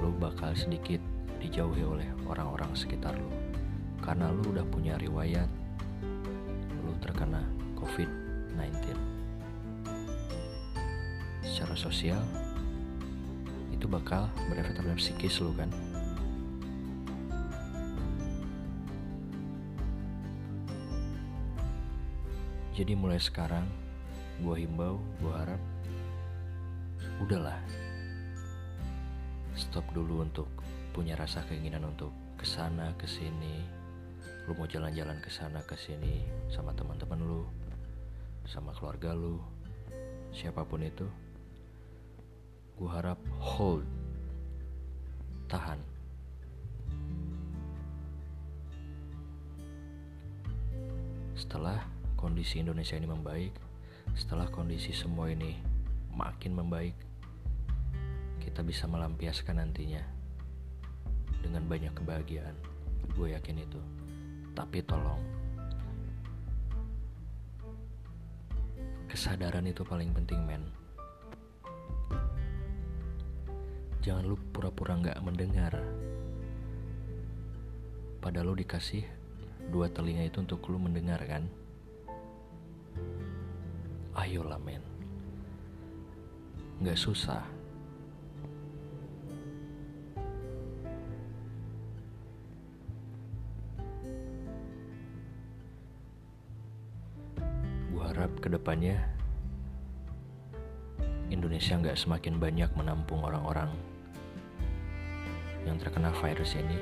lu 0.00 0.12
bakal 0.16 0.52
sedikit 0.56 1.00
dijauhi 1.40 1.84
oleh 1.84 2.08
orang-orang 2.28 2.72
sekitar 2.76 3.16
lu. 3.16 3.32
Karena 4.04 4.28
lu 4.28 4.52
udah 4.52 4.64
punya 4.68 5.00
riwayat 5.00 5.48
sosial 11.76 12.22
itu 13.74 13.84
bakal 13.90 14.30
berefek 14.48 14.78
terhadap 14.78 14.98
psikis 14.98 15.38
lu 15.42 15.52
kan? 15.54 15.68
Jadi 22.74 22.98
mulai 22.98 23.22
sekarang 23.22 23.66
gue 24.42 24.56
himbau 24.66 24.98
gue 25.22 25.34
harap 25.34 25.60
udahlah. 27.22 27.58
Stop 29.54 29.86
dulu 29.94 30.26
untuk 30.26 30.50
punya 30.90 31.14
rasa 31.14 31.46
keinginan 31.46 31.86
untuk 31.86 32.10
ke 32.34 32.46
sana 32.46 32.90
ke 32.98 33.06
sini 33.06 33.84
lu 34.44 34.52
mau 34.52 34.68
jalan-jalan 34.68 35.16
ke 35.24 35.32
sana 35.32 35.64
ke 35.64 35.72
sini 35.72 36.20
sama 36.52 36.76
teman-teman 36.76 37.16
lu 37.16 37.48
sama 38.44 38.76
keluarga 38.76 39.16
lu 39.16 39.40
siapa 40.36 40.68
pun 40.68 40.84
itu 40.84 41.08
gue 42.74 42.90
harap 42.90 43.18
hold. 43.38 43.86
Tahan. 45.46 45.78
Setelah 51.38 51.86
kondisi 52.18 52.58
Indonesia 52.58 52.98
ini 52.98 53.06
membaik 53.06 53.54
setelah 54.18 54.46
kondisi 54.50 54.90
semua 54.90 55.30
ini 55.30 55.58
makin 56.14 56.54
membaik 56.54 56.94
kita 58.42 58.60
bisa 58.66 58.86
melampiaskan 58.90 59.62
nantinya 59.62 60.02
dengan 61.42 61.62
banyak 61.70 61.94
kebahagiaan. 61.94 62.54
Gue 63.14 63.38
yakin 63.38 63.62
itu. 63.62 63.80
Tapi 64.54 64.82
tolong 64.82 65.22
kesadaran 69.06 69.62
itu 69.70 69.86
paling 69.86 70.10
penting 70.10 70.42
men 70.42 70.83
jangan 74.04 74.28
lu 74.28 74.36
pura-pura 74.52 75.00
nggak 75.00 75.16
mendengar. 75.24 75.80
Padahal 78.20 78.52
lu 78.52 78.60
dikasih 78.60 79.00
dua 79.72 79.88
telinga 79.88 80.28
itu 80.28 80.44
untuk 80.44 80.60
lu 80.68 80.76
mendengar 80.76 81.24
kan? 81.24 81.48
Ayolah 84.12 84.60
men. 84.60 84.84
Nggak 86.84 87.00
susah. 87.00 87.40
Harap 98.14 98.30
ke 98.38 98.46
depannya 98.46 98.94
Indonesia 101.34 101.74
nggak 101.74 101.98
semakin 101.98 102.38
banyak 102.38 102.70
menampung 102.78 103.26
orang-orang 103.26 103.74
yang 105.64 105.76
terkena 105.80 106.12
virus 106.20 106.56
ini. 106.56 106.78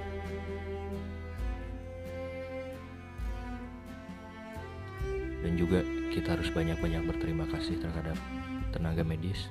Dan 5.43 5.59
juga 5.59 5.83
kita 6.15 6.39
harus 6.39 6.53
banyak-banyak 6.55 7.03
berterima 7.07 7.47
kasih 7.51 7.79
terhadap 7.83 8.15
tenaga 8.71 9.03
medis. 9.03 9.51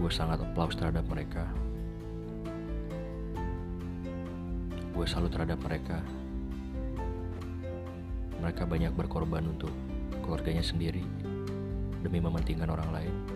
Gue 0.00 0.08
sangat 0.08 0.40
aplaus 0.40 0.76
terhadap 0.76 1.04
mereka. 1.08 1.44
Gue 4.96 5.04
salut 5.04 5.28
terhadap 5.28 5.60
mereka 5.60 6.00
mereka 8.46 8.62
banyak 8.62 8.94
berkorban 8.94 9.42
untuk 9.42 9.74
keluarganya 10.22 10.62
sendiri 10.62 11.02
demi 11.98 12.22
mementingkan 12.22 12.70
orang 12.70 12.94
lain. 12.94 13.35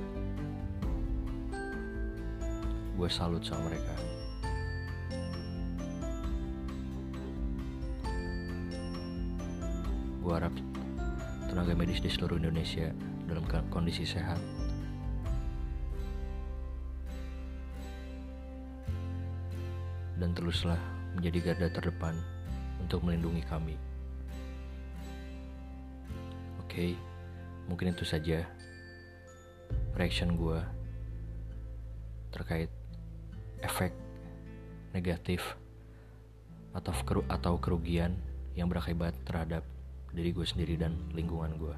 Gue 3.01 3.09
salut 3.09 3.41
sama 3.41 3.73
mereka. 3.73 3.97
Gue 10.21 10.33
harap 10.37 10.53
tenaga 11.49 11.73
medis 11.73 12.05
di 12.05 12.13
seluruh 12.13 12.37
Indonesia 12.37 12.93
dalam 13.25 13.49
kondisi 13.73 14.05
sehat. 14.05 14.37
Dan 20.21 20.37
teruslah 20.37 20.77
menjadi 21.17 21.57
garda 21.57 21.73
terdepan 21.73 22.21
untuk 22.85 23.01
melindungi 23.01 23.41
kami. 23.49 23.81
Oke, 26.61 27.01
mungkin 27.65 27.97
itu 27.97 28.05
saja 28.05 28.45
reaction 29.97 30.37
gue 30.37 30.61
terkait 32.29 32.69
efek 33.61 33.93
negatif 34.95 35.57
atau 36.71 36.95
keru 37.03 37.23
atau 37.27 37.59
kerugian 37.59 38.15
yang 38.55 38.71
berakibat 38.71 39.15
terhadap 39.27 39.63
diri 40.11 40.35
gue 40.35 40.47
sendiri 40.47 40.75
dan 40.75 40.99
lingkungan 41.15 41.55
gue. 41.59 41.77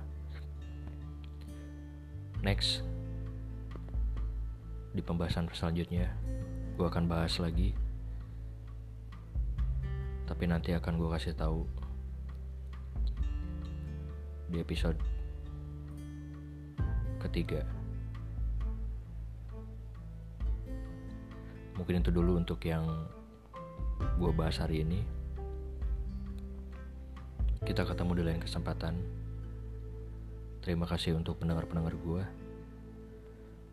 Next, 2.42 2.82
di 4.92 5.00
pembahasan 5.00 5.48
selanjutnya, 5.52 6.10
gue 6.74 6.86
akan 6.88 7.06
bahas 7.06 7.38
lagi. 7.38 7.76
Tapi 10.26 10.44
nanti 10.48 10.72
akan 10.72 10.96
gue 10.96 11.08
kasih 11.12 11.36
tahu 11.36 11.64
di 14.52 14.60
episode 14.60 14.96
ketiga. 17.22 17.81
Mungkin 21.76 22.04
itu 22.04 22.10
dulu 22.12 22.36
untuk 22.36 22.60
yang 22.64 22.84
gue 24.18 24.30
bahas 24.34 24.60
hari 24.60 24.84
ini. 24.84 25.00
Kita 27.62 27.86
ketemu 27.86 28.12
di 28.18 28.22
lain 28.26 28.40
kesempatan. 28.42 28.94
Terima 30.62 30.86
kasih 30.86 31.18
untuk 31.18 31.42
pendengar-pendengar 31.42 31.94
gue. 31.94 32.22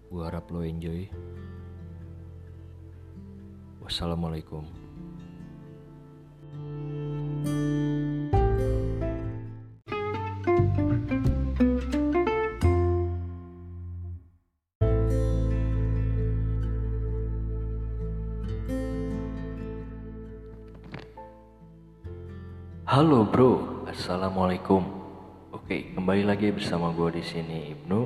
Gue 0.09 0.21
harap 0.25 0.49
lo 0.49 0.65
enjoy. 0.65 1.05
Wassalamualaikum. 3.85 4.88
Halo 22.89 23.21
bro, 23.21 23.85
assalamualaikum. 23.85 24.81
Oke, 25.53 25.93
kembali 25.93 26.25
lagi 26.25 26.49
bersama 26.49 26.89
gue 26.89 27.21
di 27.21 27.21
sini 27.21 27.69
Ibnu. 27.77 28.01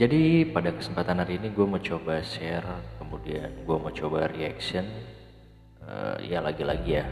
Jadi 0.00 0.48
pada 0.48 0.72
kesempatan 0.72 1.20
hari 1.20 1.36
ini 1.36 1.52
gue 1.52 1.60
mau 1.60 1.76
coba 1.76 2.24
share, 2.24 2.64
kemudian 2.96 3.68
gue 3.68 3.76
mau 3.76 3.92
coba 3.92 4.32
reaction. 4.32 4.88
Uh, 5.84 6.16
ya 6.24 6.40
lagi-lagi 6.40 7.04
ya, 7.04 7.06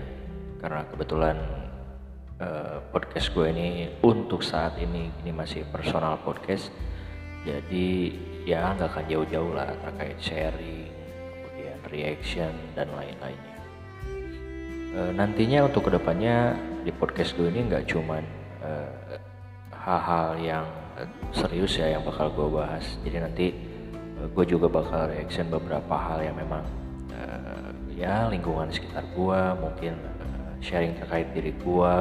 karena 0.65 0.89
kebetulan 0.89 1.37
uh, 2.41 2.81
podcast 2.97 3.37
gue 3.37 3.53
ini 3.53 3.93
untuk 4.01 4.41
saat 4.41 4.81
ini 4.81 5.13
ini 5.21 5.37
masih 5.37 5.69
personal 5.69 6.17
podcast. 6.25 6.73
Jadi 7.45 8.17
ya 8.49 8.73
nggak 8.73 8.89
akan 8.89 9.05
jauh-jauh 9.05 9.53
lah 9.53 9.69
terkait 9.85 10.17
sharing, 10.17 10.89
kemudian 11.45 11.77
reaction 11.93 12.57
dan 12.73 12.89
lain-lainnya 12.97 13.50
e, 14.95 15.01
nantinya 15.15 15.67
untuk 15.67 15.89
ke 15.89 15.91
depannya 15.95 16.55
di 16.83 16.91
podcast 16.91 17.37
gue 17.37 17.47
ini 17.53 17.69
nggak 17.69 17.85
cuman 17.93 18.25
eh, 18.65 19.19
hal-hal 19.77 20.37
yang 20.41 20.67
serius 21.33 21.77
ya 21.81 21.97
yang 21.97 22.03
bakal 22.05 22.29
gue 22.33 22.49
bahas. 22.61 22.85
Jadi 23.07 23.17
nanti 23.21 23.47
e, 24.19 24.21
gue 24.29 24.45
juga 24.45 24.67
bakal 24.69 25.09
reaction 25.13 25.49
beberapa 25.49 25.95
hal 25.95 26.25
yang 26.25 26.37
memang 26.37 26.65
e, 27.13 27.21
ya 28.01 28.29
lingkungan 28.29 28.69
sekitar 28.73 29.05
gue 29.15 29.41
mungkin 29.61 29.95
e, 29.97 30.25
sharing 30.61 30.97
terkait 30.99 31.31
diri 31.33 31.55
gue 31.55 31.95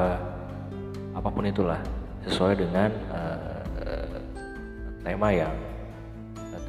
apa 1.16 1.30
pun 1.30 1.46
itulah. 1.48 1.80
Sesuai 2.28 2.60
dengan 2.60 2.92
e, 2.92 3.20
e, 3.80 3.92
tema 5.06 5.32
yang 5.32 5.56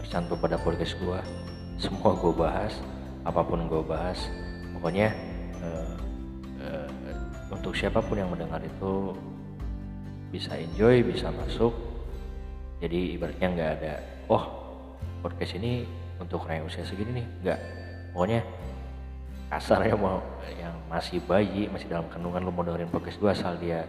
tercantum 0.02 0.38
pada 0.38 0.58
podcast 0.60 0.94
gue. 0.98 1.20
Semua 1.80 2.12
gue 2.14 2.32
bahas 2.34 2.76
apa 3.26 3.40
pun 3.42 3.66
gue 3.66 3.82
bahas. 3.82 4.18
Pokoknya 4.76 5.12
untuk 7.50 7.74
siapa 7.74 7.98
pun 7.98 8.16
yang 8.16 8.30
mendengar 8.30 8.62
itu 8.62 9.14
bisa 10.30 10.54
enjoy 10.54 11.02
bisa 11.02 11.28
masuk. 11.34 11.74
Jadi 12.80 13.18
ibaratnya 13.18 13.48
nggak 13.52 13.70
ada 13.82 13.94
oh 14.30 14.44
podcast 15.20 15.58
ini 15.58 15.84
untuk 16.16 16.46
orang 16.46 16.64
yang 16.64 16.66
usia 16.70 16.86
segini 16.86 17.20
nih. 17.20 17.26
Nggak. 17.44 17.60
Pokoknya 18.14 18.40
kasar 19.50 19.82
ya 19.82 19.98
mau 19.98 20.22
yang 20.54 20.74
masih 20.86 21.18
bayi 21.26 21.66
masih 21.66 21.90
dalam 21.90 22.06
kandungan 22.06 22.46
lu 22.46 22.54
mau 22.54 22.62
dengerin 22.62 22.86
podcast 22.86 23.18
gue 23.18 23.30
asal 23.34 23.58
dia 23.58 23.82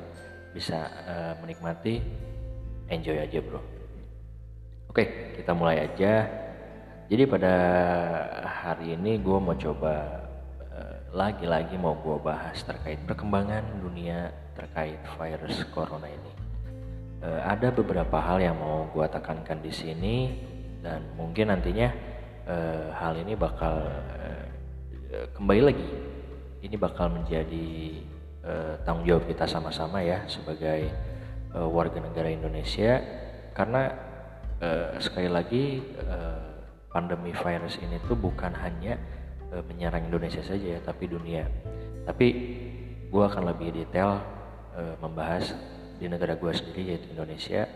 bisa 0.57 0.89
uh, 1.05 1.33
menikmati 1.45 2.01
enjoy 2.89 3.21
aja 3.21 3.37
bro. 3.39 3.61
Oke 4.89 5.37
kita 5.37 5.53
mulai 5.53 5.85
aja. 5.85 6.25
Jadi 7.11 7.27
pada 7.27 7.53
hari 8.47 8.95
ini 8.95 9.19
gue 9.19 9.37
mau 9.37 9.53
coba 9.53 10.20
lagi-lagi 11.11 11.75
mau 11.75 11.99
gue 11.99 12.15
bahas 12.23 12.55
terkait 12.63 12.95
perkembangan 13.03 13.83
dunia 13.83 14.31
terkait 14.55 14.95
virus 15.19 15.67
corona 15.75 16.07
ini. 16.07 16.31
Uh, 17.21 17.41
ada 17.43 17.69
beberapa 17.69 18.17
hal 18.17 18.39
yang 18.39 18.55
mau 18.55 18.87
gue 18.89 19.05
tekankan 19.11 19.59
di 19.59 19.69
sini 19.75 20.17
dan 20.79 21.03
mungkin 21.19 21.51
nantinya 21.51 21.91
uh, 22.47 22.95
hal 22.95 23.19
ini 23.19 23.35
bakal 23.35 23.83
uh, 23.83 24.45
kembali 25.35 25.61
lagi. 25.67 25.89
Ini 26.63 26.75
bakal 26.79 27.11
menjadi 27.11 27.99
uh, 28.47 28.73
tanggung 28.87 29.03
jawab 29.03 29.27
kita 29.27 29.43
sama-sama 29.51 29.99
ya 29.99 30.23
sebagai 30.31 30.87
uh, 31.51 31.67
warga 31.67 31.99
negara 31.99 32.31
Indonesia 32.31 33.03
karena 33.51 33.91
uh, 34.63 34.95
sekali 35.03 35.27
lagi 35.27 35.83
uh, 36.07 36.51
pandemi 36.87 37.35
virus 37.35 37.75
ini 37.83 37.99
tuh 38.07 38.15
bukan 38.15 38.55
hanya 38.55 38.95
menyerang 39.67 40.07
Indonesia 40.07 40.39
saja 40.39 40.77
ya, 40.77 40.79
tapi 40.79 41.11
dunia. 41.11 41.43
Tapi 42.07 42.27
gue 43.11 43.23
akan 43.23 43.51
lebih 43.51 43.75
detail 43.75 44.23
e, 44.71 44.95
membahas 45.03 45.51
di 45.99 46.07
negara 46.07 46.39
gue 46.39 46.51
sendiri 46.55 46.95
yaitu 46.95 47.11
Indonesia. 47.11 47.67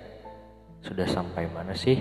Sudah 0.79 1.03
sampai 1.03 1.51
mana 1.51 1.75
sih 1.75 1.99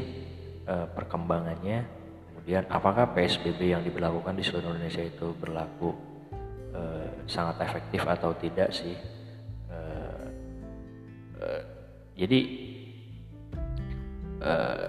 e, 0.63 0.75
perkembangannya? 0.95 2.05
Kemudian 2.45 2.69
apakah 2.69 3.17
PSBB 3.17 3.73
yang 3.73 3.81
diberlakukan 3.81 4.37
di 4.37 4.45
seluruh 4.45 4.77
Indonesia 4.77 5.01
itu 5.01 5.33
berlaku 5.33 5.97
uh, 6.77 7.09
sangat 7.25 7.65
efektif 7.65 8.05
atau 8.05 8.37
tidak 8.37 8.69
sih? 8.69 8.93
Uh, 9.73 10.29
uh, 11.41 11.63
jadi 12.13 12.41
uh, 14.45 14.85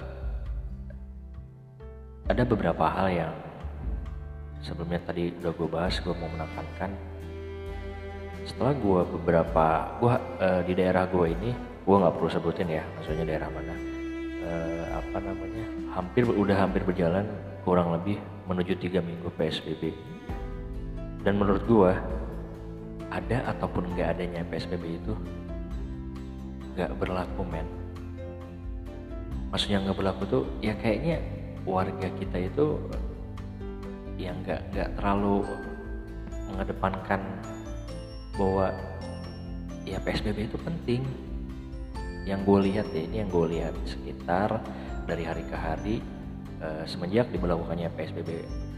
ada 2.28 2.44
beberapa 2.44 2.92
hal 2.92 3.08
yang 3.08 3.34
sebelumnya 4.66 4.98
tadi 5.06 5.30
udah 5.30 5.54
gue 5.54 5.70
bahas 5.70 6.02
gue 6.02 6.10
mau 6.18 6.26
menekankan 6.34 6.90
setelah 8.50 8.74
gue 8.74 9.02
beberapa 9.22 9.66
gue 10.02 10.14
uh, 10.42 10.62
di 10.66 10.74
daerah 10.74 11.06
gue 11.06 11.26
ini 11.30 11.54
gue 11.86 11.96
nggak 11.96 12.14
perlu 12.18 12.30
sebutin 12.34 12.70
ya 12.74 12.84
maksudnya 12.98 13.26
daerah 13.30 13.50
mana 13.54 13.76
uh, 14.42 14.86
apa 15.06 15.18
namanya 15.22 15.66
hampir 15.94 16.26
udah 16.26 16.58
hampir 16.58 16.82
berjalan 16.82 17.30
kurang 17.62 17.94
lebih 17.94 18.18
menuju 18.50 18.74
tiga 18.82 19.06
minggu 19.06 19.30
psbb 19.38 19.94
dan 21.22 21.38
menurut 21.38 21.62
gue 21.70 21.92
ada 23.14 23.38
ataupun 23.54 23.94
nggak 23.94 24.18
adanya 24.18 24.42
psbb 24.50 24.84
itu 24.98 25.14
nggak 26.76 26.92
berlaku 27.00 27.42
men. 27.48 27.68
Maksudnya 29.50 29.80
nggak 29.88 29.98
berlaku 29.98 30.24
tuh 30.28 30.44
ya 30.60 30.76
kayaknya 30.76 31.24
warga 31.64 32.12
kita 32.20 32.52
itu 32.52 32.78
yang 34.16 34.36
nggak 34.44 34.62
nggak 34.72 34.90
terlalu 35.00 35.44
mengedepankan 36.52 37.22
bahwa 38.36 38.72
ya 39.88 39.98
PSBB 40.02 40.52
itu 40.52 40.58
penting. 40.60 41.04
Yang 42.26 42.42
gue 42.42 42.60
lihat 42.74 42.88
ya 42.90 43.02
ini 43.06 43.16
yang 43.22 43.30
gue 43.30 43.46
lihat 43.54 43.76
sekitar 43.86 44.58
dari 45.06 45.24
hari 45.30 45.46
ke 45.46 45.54
hari 45.54 45.96
uh, 46.58 46.82
semenjak 46.90 47.30
diberlakukannya 47.30 47.94
PSBB 47.94 48.30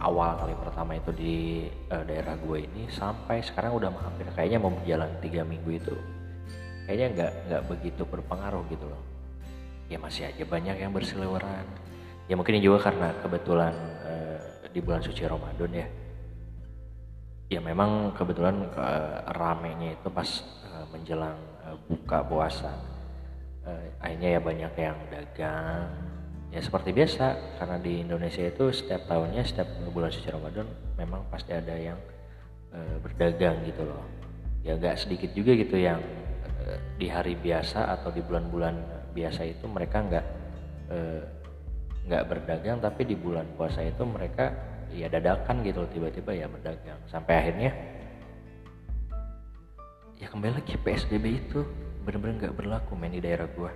awal 0.04 0.36
kali 0.36 0.54
pertama 0.60 1.00
itu 1.00 1.12
di 1.16 1.36
uh, 1.88 2.04
daerah 2.04 2.36
gue 2.36 2.68
ini 2.68 2.92
sampai 2.92 3.40
sekarang 3.40 3.80
udah 3.80 3.88
hampir 4.04 4.28
kayaknya 4.36 4.60
mau 4.60 4.76
berjalan 4.76 5.08
tiga 5.24 5.48
minggu 5.48 5.80
itu 5.80 5.96
kayaknya 6.84 7.08
nggak 7.16 7.32
nggak 7.48 7.64
begitu 7.72 8.02
berpengaruh 8.04 8.68
gitu 8.68 8.84
loh. 8.84 9.04
Ya 9.88 9.96
masih 9.96 10.28
aja 10.28 10.44
banyak 10.44 10.84
yang 10.84 10.92
berseliweran 10.92 11.64
ya 12.28 12.36
mungkin 12.36 12.60
juga 12.60 12.92
karena 12.92 13.16
kebetulan 13.24 13.72
uh, 14.04 14.27
di 14.78 14.86
bulan 14.86 15.02
suci 15.02 15.26
Ramadan 15.26 15.74
ya. 15.74 15.88
Ya 17.50 17.58
memang 17.58 18.14
kebetulan 18.14 18.70
uh, 18.78 19.26
ramenya 19.34 19.98
itu 19.98 20.14
pas 20.14 20.30
uh, 20.70 20.86
menjelang 20.94 21.34
uh, 21.66 21.74
buka 21.90 22.22
puasa. 22.22 22.70
Akhirnya 24.00 24.38
ya 24.38 24.40
banyak 24.40 24.74
yang 24.80 24.96
dagang. 25.12 25.92
Ya 26.56 26.64
seperti 26.64 26.96
biasa 26.96 27.36
karena 27.60 27.76
di 27.84 28.00
Indonesia 28.00 28.40
itu 28.40 28.72
setiap 28.72 29.12
tahunnya 29.12 29.44
setiap 29.44 29.68
bulan 29.92 30.08
suci 30.08 30.32
Ramadan 30.32 30.64
memang 30.96 31.28
pasti 31.28 31.52
ada 31.52 31.76
yang 31.76 32.00
berdagang 33.04 33.60
gitu 33.68 33.84
loh. 33.84 34.08
Ya 34.64 34.80
gak 34.80 35.04
sedikit 35.04 35.36
juga 35.36 35.52
gitu 35.52 35.76
yang 35.76 36.00
di 36.96 37.12
hari 37.12 37.36
biasa 37.36 37.92
atau 38.00 38.08
di 38.08 38.24
bulan-bulan 38.24 38.80
biasa 39.12 39.44
itu 39.44 39.68
mereka 39.68 40.00
nggak 40.00 40.26
nggak 42.08 42.24
berdagang 42.24 42.80
tapi 42.80 43.04
di 43.04 43.20
bulan 43.20 43.44
puasa 43.60 43.84
itu 43.84 44.08
mereka 44.08 44.56
ya 44.96 45.12
dadakan 45.12 45.60
gitu 45.68 45.84
tiba-tiba 45.92 46.32
ya 46.32 46.48
berdagang. 46.48 47.00
Sampai 47.12 47.44
akhirnya 47.44 47.72
ya 50.16 50.28
kembali 50.32 50.64
lagi 50.64 50.80
PSBB 50.80 51.26
itu 51.28 51.62
bener-bener 52.08 52.48
nggak 52.48 52.56
berlaku 52.56 52.96
main 52.96 53.12
di 53.12 53.20
daerah 53.20 53.46
gua. 53.52 53.76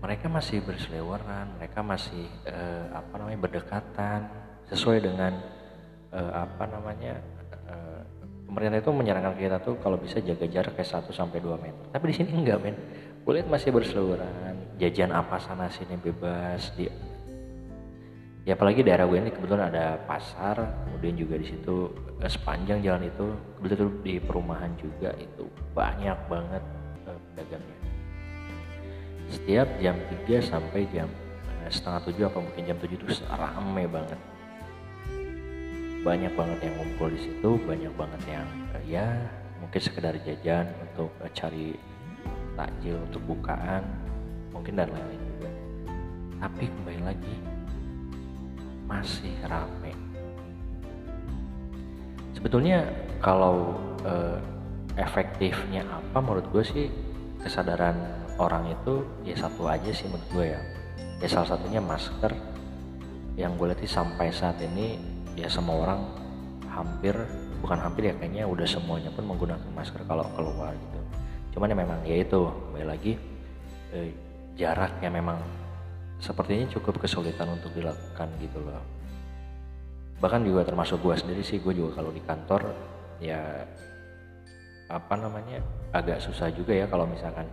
Mereka 0.00 0.26
masih 0.26 0.58
berseliweran 0.66 1.54
mereka 1.54 1.86
masih 1.86 2.26
uh, 2.50 2.98
apa 2.98 3.14
namanya 3.20 3.40
berdekatan 3.46 4.20
sesuai 4.66 5.06
dengan 5.06 5.38
uh, 6.10 6.32
apa 6.42 6.64
namanya 6.66 7.20
uh, 7.70 8.02
pemerintah 8.50 8.82
itu 8.82 8.90
menyarankan 8.90 9.38
kita 9.38 9.56
tuh 9.62 9.78
kalau 9.78 10.00
bisa 10.00 10.18
jaga 10.18 10.50
jarak 10.50 10.74
kayak 10.74 10.90
1 10.90 11.14
sampai 11.14 11.38
2 11.38 11.62
meter. 11.62 11.84
Tapi 11.94 12.04
di 12.10 12.14
sini 12.16 12.30
enggak 12.34 12.58
men. 12.58 12.76
Kulit 13.22 13.44
masih 13.46 13.70
berseliweran 13.70 14.59
jajan 14.80 15.12
apa 15.12 15.36
sana 15.36 15.68
sini 15.68 16.00
bebas 16.00 16.72
di 16.72 16.88
ya 18.48 18.56
apalagi 18.56 18.80
daerah 18.80 19.04
gue 19.04 19.20
ini 19.20 19.28
kebetulan 19.28 19.68
ada 19.68 20.00
pasar 20.08 20.56
kemudian 20.88 21.20
juga 21.20 21.36
di 21.36 21.52
situ 21.52 21.92
eh, 22.24 22.30
sepanjang 22.32 22.80
jalan 22.80 23.04
itu 23.04 23.26
kebetulan 23.60 23.92
di 24.00 24.14
perumahan 24.16 24.72
juga 24.80 25.12
itu 25.20 25.44
banyak 25.76 26.16
banget 26.32 26.64
eh, 27.04 27.18
pedagangnya. 27.30 27.78
Setiap 29.30 29.68
jam 29.78 29.96
3 30.26 30.40
sampai 30.40 30.88
jam 30.88 31.08
eh, 31.60 31.70
setengah 31.70 32.00
tujuh 32.08 32.24
apa 32.32 32.38
mungkin 32.40 32.62
jam 32.64 32.78
tujuh 32.80 32.96
itu 32.96 33.06
rame 33.28 33.84
banget. 33.84 34.20
Banyak 36.00 36.32
banget 36.32 36.58
yang 36.64 36.74
ngumpul 36.80 37.12
di 37.12 37.20
situ 37.20 37.50
banyak 37.68 37.92
banget 37.92 38.22
yang 38.24 38.48
eh, 38.72 38.84
ya 38.88 39.06
mungkin 39.60 39.80
sekedar 39.84 40.16
jajan 40.24 40.64
untuk 40.80 41.12
cari 41.36 41.76
takjil 42.56 42.96
untuk 43.04 43.20
bukaan 43.28 43.84
mungkin 44.54 44.78
dan 44.78 44.90
lain-lain 44.90 45.22
juga. 45.36 45.50
Tapi 46.40 46.64
kembali 46.68 47.00
lagi 47.04 47.36
masih 48.90 49.34
rame. 49.46 49.92
Sebetulnya 52.34 52.86
kalau 53.22 53.76
eh, 54.02 54.38
efektifnya 54.98 55.86
apa 55.86 56.18
menurut 56.18 56.46
gue 56.50 56.64
sih 56.64 56.86
kesadaran 57.40 57.96
orang 58.40 58.72
itu 58.72 59.04
ya 59.22 59.36
satu 59.36 59.68
aja 59.68 59.92
sih 59.92 60.08
menurut 60.08 60.28
gue 60.32 60.46
ya. 60.56 60.60
Ya 61.20 61.28
salah 61.28 61.54
satunya 61.54 61.78
masker. 61.78 62.32
Yang 63.38 63.52
gue 63.56 63.66
lihat 63.72 63.82
sampai 63.86 64.32
saat 64.34 64.58
ini 64.60 65.00
ya 65.38 65.46
semua 65.46 65.80
orang 65.86 66.00
hampir 66.70 67.14
bukan 67.60 67.76
hampir 67.76 68.08
ya 68.10 68.14
kayaknya 68.16 68.48
udah 68.48 68.64
semuanya 68.64 69.12
pun 69.12 69.28
menggunakan 69.28 69.68
masker 69.76 70.02
kalau 70.08 70.24
keluar 70.34 70.72
gitu. 70.72 71.00
Cuman 71.56 71.72
ya 71.72 71.76
memang 71.76 72.00
ya 72.08 72.16
itu 72.20 72.40
kembali 72.48 72.86
lagi 72.88 73.12
eh, 73.92 74.10
jaraknya 74.60 75.08
memang 75.08 75.40
sepertinya 76.20 76.68
cukup 76.68 77.00
kesulitan 77.00 77.48
untuk 77.48 77.72
dilakukan 77.72 78.28
gitu 78.44 78.60
loh. 78.60 78.84
Bahkan 80.20 80.44
juga 80.44 80.68
termasuk 80.68 81.00
gue 81.00 81.16
sendiri 81.16 81.40
sih 81.40 81.64
gue 81.64 81.72
juga 81.72 82.04
kalau 82.04 82.12
di 82.12 82.20
kantor 82.20 82.68
ya 83.24 83.40
apa 84.92 85.14
namanya 85.16 85.64
agak 85.96 86.20
susah 86.20 86.52
juga 86.52 86.76
ya 86.76 86.84
kalau 86.84 87.08
misalkan 87.08 87.48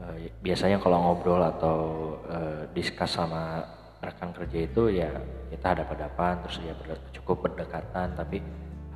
eh, 0.00 0.32
biasanya 0.40 0.80
kalau 0.80 0.96
ngobrol 1.04 1.44
atau 1.44 1.78
eh, 2.24 2.62
diskus 2.72 3.12
sama 3.12 3.60
rekan 4.00 4.32
kerja 4.32 4.58
itu 4.64 4.82
ya 4.96 5.12
kita 5.52 5.76
hadap-hadapan 5.76 6.40
terus 6.44 6.56
ya 6.64 6.72
ber, 6.72 6.96
cukup 7.12 7.48
berdekatan 7.48 8.16
tapi 8.16 8.40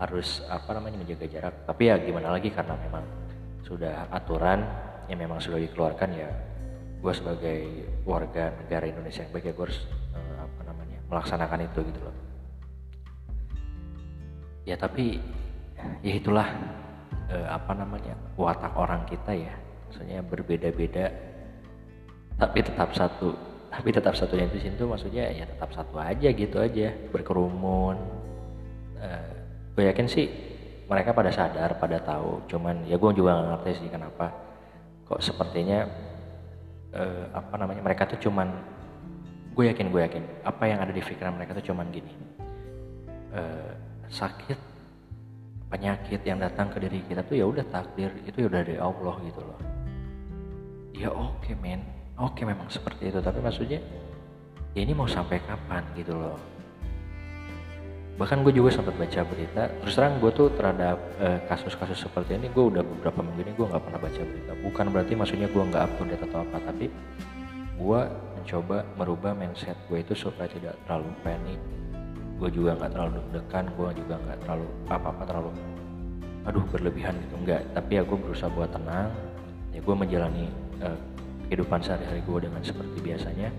harus 0.00 0.40
apa 0.48 0.72
namanya 0.72 0.96
menjaga 1.04 1.28
jarak. 1.28 1.54
Tapi 1.68 1.92
ya 1.92 2.00
gimana 2.00 2.32
lagi 2.32 2.48
karena 2.48 2.72
memang 2.72 3.04
sudah 3.68 4.08
aturan 4.08 4.64
yang 5.12 5.20
memang 5.20 5.36
sudah 5.42 5.60
dikeluarkan 5.60 6.10
ya 6.16 6.30
gue 6.98 7.12
sebagai 7.14 7.60
warga 8.02 8.50
negara 8.58 8.90
Indonesia 8.90 9.22
yang 9.22 9.30
baik 9.30 9.46
ya 9.46 9.54
gue 9.54 9.64
harus 9.70 9.80
uh, 10.14 10.36
apa 10.42 10.60
namanya 10.66 10.98
melaksanakan 11.06 11.60
itu 11.70 11.80
gitu 11.86 12.00
loh. 12.02 12.16
Ya 14.66 14.74
tapi 14.74 15.22
ya 16.02 16.12
itulah 16.18 16.48
uh, 17.30 17.48
apa 17.54 17.72
namanya 17.78 18.18
watak 18.34 18.74
orang 18.74 19.06
kita 19.06 19.30
ya. 19.30 19.54
Maksudnya 19.88 20.20
berbeda-beda. 20.26 21.06
Tapi 22.38 22.58
tetap 22.66 22.90
satu 22.94 23.34
tapi 23.68 23.92
tetap 23.94 24.16
satunya 24.16 24.48
itu 24.48 24.64
situ 24.64 24.88
maksudnya 24.88 25.28
ya 25.28 25.44
tetap 25.44 25.70
satu 25.70 26.02
aja 26.02 26.28
gitu 26.34 26.58
aja 26.58 26.90
berkerumun. 27.14 27.94
Uh, 28.98 29.32
gue 29.78 29.86
yakin 29.86 30.10
sih 30.10 30.26
mereka 30.90 31.14
pada 31.14 31.30
sadar 31.30 31.78
pada 31.78 32.02
tahu. 32.02 32.42
Cuman 32.50 32.82
ya 32.90 32.98
gue 32.98 33.10
juga 33.14 33.38
gak 33.38 33.46
ngerti 33.54 33.86
sih 33.86 33.88
kenapa 33.88 34.34
kok 35.06 35.22
sepertinya 35.22 36.07
uh, 36.94 37.24
apa 37.34 37.54
namanya 37.58 37.82
mereka 37.84 38.08
tuh 38.08 38.20
cuman 38.28 38.48
gue 39.52 39.64
yakin 39.66 39.90
gue 39.90 40.00
yakin 40.06 40.24
apa 40.46 40.64
yang 40.70 40.78
ada 40.78 40.92
di 40.94 41.02
pikiran 41.02 41.34
mereka 41.34 41.56
tuh 41.58 41.72
cuman 41.72 41.88
gini. 41.90 42.12
Uh, 43.28 43.72
sakit 44.08 44.56
penyakit 45.68 46.24
yang 46.24 46.40
datang 46.40 46.72
ke 46.72 46.80
diri 46.80 47.04
kita 47.04 47.20
tuh 47.28 47.36
ya 47.36 47.44
udah 47.44 47.60
takdir 47.68 48.08
itu 48.24 48.48
udah 48.48 48.64
dari 48.64 48.80
Allah 48.80 49.14
gitu 49.24 49.40
loh. 49.44 49.60
Ya 50.96 51.12
oke 51.12 51.44
okay, 51.44 51.54
men. 51.58 51.84
Oke 52.18 52.42
okay, 52.42 52.44
memang 52.48 52.66
seperti 52.66 53.12
itu 53.12 53.20
tapi 53.20 53.38
maksudnya 53.38 53.78
ya 54.74 54.80
ini 54.82 54.92
mau 54.96 55.06
sampai 55.06 55.38
kapan 55.44 55.84
gitu 55.94 56.16
loh 56.16 56.57
bahkan 58.18 58.42
gue 58.42 58.50
juga 58.50 58.74
sempat 58.74 58.98
baca 58.98 59.22
berita 59.22 59.70
terus 59.78 59.94
terang 59.94 60.18
gue 60.18 60.30
tuh 60.34 60.50
terhadap 60.58 60.98
eh, 61.22 61.38
kasus-kasus 61.46 61.94
uh, 61.94 62.02
seperti 62.10 62.34
ini 62.34 62.50
gue 62.50 62.64
udah 62.66 62.82
beberapa 62.82 63.22
minggu 63.22 63.46
ini 63.46 63.52
gue 63.54 63.66
nggak 63.70 63.82
pernah 63.86 64.00
baca 64.02 64.20
berita. 64.26 64.52
Bukan 64.58 64.86
berarti 64.90 65.12
maksudnya 65.14 65.46
gue 65.46 65.62
nggak 65.62 65.82
up 65.86 65.92
to 65.94 66.02
date 66.02 66.24
atau 66.26 66.42
apa 66.42 66.58
tapi 66.66 66.86
gue 67.78 68.00
mencoba 68.34 68.78
merubah 68.98 69.32
mindset 69.38 69.78
gue 69.86 70.02
itu 70.02 70.18
supaya 70.18 70.50
tidak 70.50 70.74
terlalu 70.82 71.14
panik 71.22 71.62
gue 72.42 72.50
juga 72.50 72.74
nggak 72.74 72.90
terlalu 72.90 73.10
deg-degan 73.22 73.66
gue 73.70 73.88
juga 74.02 74.14
nggak 74.18 74.38
terlalu 74.42 74.66
apa-apa 74.90 75.22
terlalu 75.22 75.50
aduh 76.42 76.64
berlebihan 76.74 77.14
gitu. 77.22 77.34
Enggak 77.38 77.62
tapi 77.70 77.90
ya 77.98 78.02
berusaha 78.02 78.50
buat 78.50 78.74
tenang 78.74 79.14
ya 79.70 79.78
gue 79.78 79.94
menjalani 79.94 80.50
uh, 80.82 80.98
kehidupan 81.46 81.78
sehari-hari 81.86 82.18
gue 82.26 82.38
dengan 82.50 82.62
seperti 82.66 82.98
biasanya 82.98 83.54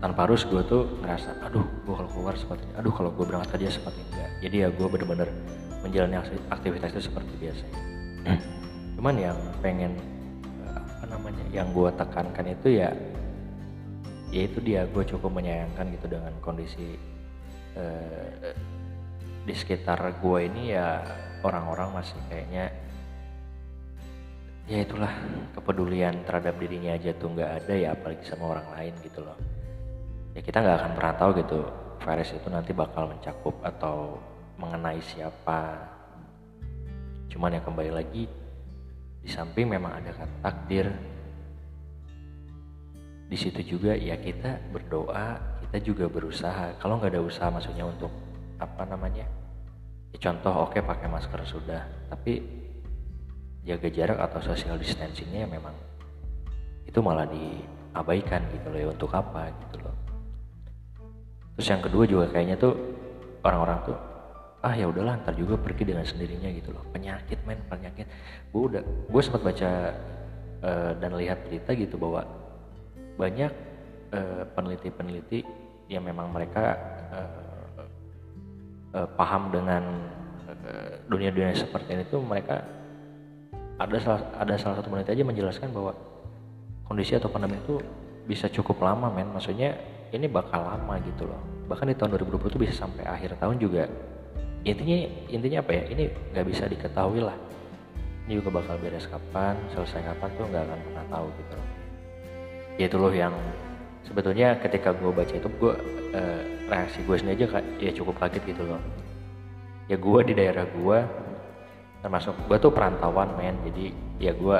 tanpa 0.00 0.24
harus 0.24 0.48
gue 0.48 0.64
tuh 0.64 0.88
ngerasa 1.04 1.44
aduh 1.44 1.64
gue 1.84 1.94
kalau 1.94 2.10
keluar 2.10 2.34
seperti 2.34 2.64
ini 2.64 2.74
aduh 2.80 2.92
kalau 2.96 3.10
gue 3.12 3.24
berangkat 3.28 3.50
kerja 3.56 3.68
seperti 3.76 4.00
ini. 4.00 4.08
Enggak 4.10 4.30
jadi 4.40 4.56
ya 4.56 4.68
gue 4.72 4.86
bener-bener 4.88 5.28
menjalani 5.80 6.16
aktivitas 6.48 6.88
itu 6.96 7.02
seperti 7.08 7.32
biasa. 7.40 7.64
Cuman 8.96 9.16
yang 9.16 9.38
pengen 9.64 9.96
eh, 10.64 10.72
apa 10.76 11.04
namanya 11.08 11.44
yang 11.52 11.68
gue 11.72 11.88
tekankan 11.92 12.46
itu 12.48 12.68
ya 12.80 12.90
ya 14.30 14.42
itu 14.46 14.58
dia 14.62 14.86
gue 14.86 15.04
cukup 15.04 15.30
menyayangkan 15.42 15.90
gitu 15.98 16.06
dengan 16.06 16.32
kondisi 16.38 16.94
uh, 17.74 18.54
di 19.42 19.54
sekitar 19.58 19.98
gue 20.22 20.38
ini 20.46 20.78
ya 20.78 21.02
orang-orang 21.42 21.98
masih 21.98 22.14
kayaknya 22.30 22.70
ya 24.70 24.86
itulah 24.86 25.10
kepedulian 25.50 26.22
terhadap 26.22 26.54
dirinya 26.62 26.94
aja 26.94 27.10
tuh 27.18 27.34
nggak 27.34 27.50
ada 27.58 27.74
ya 27.74 27.88
apalagi 27.90 28.22
sama 28.22 28.54
orang 28.54 28.68
lain 28.78 28.94
gitu 29.02 29.26
loh 29.26 29.34
ya 30.34 30.40
kita 30.40 30.62
nggak 30.62 30.76
akan 30.78 30.92
pernah 30.94 31.14
tahu 31.18 31.30
gitu 31.42 31.58
virus 32.00 32.30
itu 32.32 32.48
nanti 32.48 32.72
bakal 32.72 33.10
mencakup 33.10 33.54
atau 33.60 34.16
mengenai 34.56 35.00
siapa. 35.00 35.88
Cuman 37.28 37.56
ya 37.56 37.60
kembali 37.60 37.92
lagi 37.92 38.24
di 39.20 39.28
samping 39.28 39.68
memang 39.68 40.00
ada 40.00 40.10
kata 40.16 40.36
takdir. 40.40 40.86
Di 43.30 43.36
situ 43.38 43.62
juga 43.62 43.94
ya 43.94 44.18
kita 44.18 44.58
berdoa 44.74 45.38
kita 45.66 45.78
juga 45.84 46.10
berusaha. 46.10 46.74
Kalau 46.80 46.98
nggak 46.98 47.14
ada 47.14 47.22
usaha 47.22 47.52
maksudnya 47.52 47.86
untuk 47.86 48.10
apa 48.60 48.84
namanya 48.84 49.24
ya 50.10 50.18
contoh 50.18 50.66
oke 50.66 50.76
okay, 50.76 50.82
pakai 50.82 51.06
masker 51.06 51.40
sudah. 51.46 51.82
Tapi 52.10 52.60
jaga 53.60 53.88
jarak 53.92 54.18
atau 54.18 54.40
social 54.40 54.80
distancingnya 54.80 55.44
memang 55.44 55.76
itu 56.88 56.98
malah 57.04 57.28
diabaikan 57.28 58.48
gitu 58.56 58.66
loh 58.72 58.80
ya 58.80 58.88
untuk 58.88 59.12
apa 59.12 59.52
gitu 59.52 59.76
loh 59.84 59.89
terus 61.60 61.76
yang 61.76 61.84
kedua 61.84 62.08
juga 62.08 62.24
kayaknya 62.32 62.56
tuh 62.56 62.72
orang-orang 63.44 63.84
tuh 63.84 63.98
ah 64.64 64.72
ya 64.72 64.88
udahlah 64.88 65.20
ntar 65.20 65.36
juga 65.36 65.60
pergi 65.60 65.92
dengan 65.92 66.08
sendirinya 66.08 66.48
gitu 66.56 66.72
loh. 66.72 66.80
Penyakit 66.88 67.36
men 67.44 67.60
penyakit. 67.68 68.08
Gue 68.48 68.72
udah 68.72 68.80
gue 68.80 69.20
sempat 69.20 69.44
baca 69.44 69.92
uh, 70.64 70.92
dan 70.96 71.12
lihat 71.20 71.44
berita 71.44 71.76
gitu 71.76 72.00
bahwa 72.00 72.24
banyak 73.20 73.52
peneliti 74.08 74.88
peneliti-peneliti 74.88 75.40
yang 75.92 76.00
memang 76.00 76.32
mereka 76.32 76.80
uh, 77.12 77.84
uh, 78.96 79.08
paham 79.20 79.52
dengan 79.52 79.84
dunia-dunia 81.12 81.52
seperti 81.52 81.92
ini 81.92 82.04
tuh 82.08 82.24
mereka 82.24 82.64
ada 83.76 83.96
salah 84.00 84.20
ada 84.40 84.56
salah 84.56 84.80
satu 84.80 84.88
peneliti 84.88 85.12
aja 85.12 85.24
menjelaskan 85.28 85.68
bahwa 85.76 85.92
kondisi 86.88 87.20
atau 87.20 87.28
pandemi 87.28 87.60
itu 87.60 87.84
bisa 88.24 88.48
cukup 88.48 88.80
lama 88.80 89.12
men. 89.12 89.28
Maksudnya 89.28 89.89
ini 90.10 90.26
bakal 90.26 90.66
lama 90.66 90.94
gitu 91.06 91.26
loh. 91.26 91.38
Bahkan 91.70 91.86
di 91.90 91.94
tahun 91.94 92.18
2020 92.18 92.50
itu 92.50 92.58
bisa 92.58 92.74
sampai 92.86 93.06
akhir 93.06 93.38
tahun 93.38 93.62
juga 93.62 93.86
intinya 94.66 94.98
intinya 95.30 95.58
apa 95.62 95.70
ya? 95.72 95.82
Ini 95.94 96.04
nggak 96.34 96.46
bisa 96.50 96.66
diketahui 96.66 97.22
lah. 97.22 97.36
Ini 98.26 98.42
juga 98.42 98.62
bakal 98.62 98.78
beres 98.82 99.06
kapan 99.06 99.54
selesai 99.74 100.02
kapan 100.02 100.28
tuh 100.34 100.44
nggak 100.50 100.62
akan 100.66 100.78
pernah 100.86 101.04
tahu 101.10 101.26
gitu 101.38 101.52
loh. 101.54 101.68
Ya 102.78 102.84
itu 102.90 102.96
loh 102.98 103.12
yang 103.14 103.34
sebetulnya 104.06 104.58
ketika 104.58 104.90
gue 104.96 105.10
baca 105.14 105.34
itu 105.34 105.48
gue 105.48 105.72
uh, 106.16 106.42
reaksi 106.66 106.98
gue 107.06 107.16
sendiri 107.18 107.46
aja 107.46 107.60
ya 107.78 107.90
cukup 107.94 108.18
kaget 108.18 108.42
gitu 108.50 108.62
loh. 108.66 108.82
Ya 109.86 109.98
gue 109.98 110.20
di 110.26 110.34
daerah 110.34 110.66
gue 110.66 110.98
termasuk 112.02 112.34
gue 112.50 112.56
tuh 112.58 112.74
perantauan 112.74 113.30
men. 113.38 113.54
Jadi 113.70 113.94
ya 114.18 114.34
gue 114.34 114.58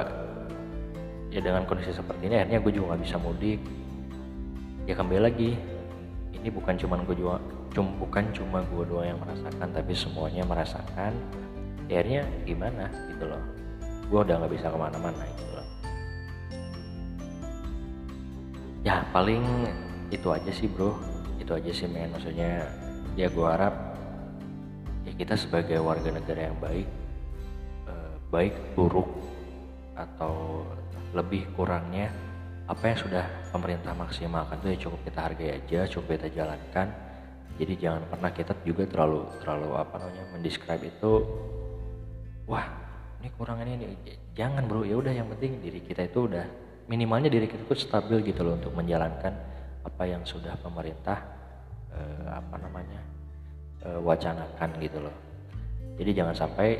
ya 1.31 1.39
dengan 1.43 1.63
kondisi 1.67 1.95
seperti 1.95 2.27
ini 2.27 2.43
akhirnya 2.43 2.59
gue 2.63 2.73
juga 2.75 2.95
nggak 2.95 3.03
bisa 3.07 3.17
mudik 3.23 3.80
ya 4.85 4.95
kembali 4.97 5.21
lagi. 5.21 5.57
Ini 6.31 6.49
bukan 6.49 6.79
cuma 6.81 6.97
gue 7.05 7.17
juga 7.19 7.37
cum, 7.75 8.01
bukan 8.01 8.33
cuma 8.33 8.65
gue 8.65 8.85
doang 8.89 9.07
yang 9.13 9.21
merasakan 9.21 9.69
tapi 9.75 9.93
semuanya 9.93 10.47
merasakan. 10.47 11.13
Ya 11.91 12.01
akhirnya 12.01 12.23
gimana 12.47 12.89
gitu 13.13 13.25
loh. 13.29 13.43
Gue 14.09 14.21
udah 14.25 14.41
nggak 14.41 14.53
bisa 14.57 14.73
ke 14.73 14.79
mana-mana 14.79 15.23
gitu 15.37 15.53
loh. 15.53 15.67
Ya 18.81 19.05
paling 19.13 19.45
itu 20.09 20.29
aja 20.33 20.51
sih 20.55 20.71
bro. 20.71 20.97
Itu 21.37 21.53
aja 21.53 21.69
sih 21.75 21.91
men. 21.91 22.15
Maksudnya 22.15 22.71
ya 23.19 23.29
gue 23.29 23.47
harap 23.47 23.75
ya 25.05 25.13
kita 25.19 25.35
sebagai 25.37 25.83
warga 25.83 26.09
negara 26.15 26.49
yang 26.49 26.59
baik 26.63 26.89
baik 28.31 28.55
buruk 28.79 29.11
atau 29.99 30.63
lebih 31.11 31.51
kurangnya 31.59 32.15
apa 32.71 32.87
yang 32.87 32.99
sudah 33.03 33.25
pemerintah 33.51 33.91
maksimalkan 33.99 34.63
itu 34.63 34.69
ya 34.71 34.79
cukup 34.87 35.01
kita 35.03 35.19
hargai 35.27 35.51
aja 35.59 35.81
cukup 35.91 36.15
kita 36.15 36.29
jalankan. 36.31 36.87
Jadi 37.59 37.75
jangan 37.77 38.07
pernah 38.07 38.31
kita 38.31 38.55
juga 38.63 38.87
terlalu 38.87 39.27
terlalu 39.43 39.71
apa 39.75 39.95
namanya 39.99 40.25
mendescribe 40.31 40.87
itu 40.87 41.13
wah 42.47 42.63
ini 43.19 43.29
kurangannya 43.35 43.75
ini. 43.75 43.87
Jangan 44.39 44.71
bro. 44.71 44.87
Ya 44.87 44.95
udah 44.97 45.11
yang 45.11 45.27
penting 45.35 45.59
diri 45.59 45.83
kita 45.83 46.07
itu 46.07 46.31
udah 46.31 46.47
minimalnya 46.87 47.27
diri 47.27 47.51
kita 47.51 47.67
itu 47.67 47.75
stabil 47.75 48.23
gitu 48.23 48.47
loh 48.47 48.55
untuk 48.55 48.71
menjalankan 48.73 49.35
apa 49.83 50.03
yang 50.07 50.23
sudah 50.23 50.55
pemerintah 50.63 51.19
eh, 51.91 52.29
apa 52.31 52.55
namanya 52.55 53.03
eh, 53.83 53.99
wacanakan 53.99 54.79
gitu 54.79 55.03
loh. 55.03 55.17
Jadi 55.99 56.11
jangan 56.15 56.39
sampai 56.39 56.79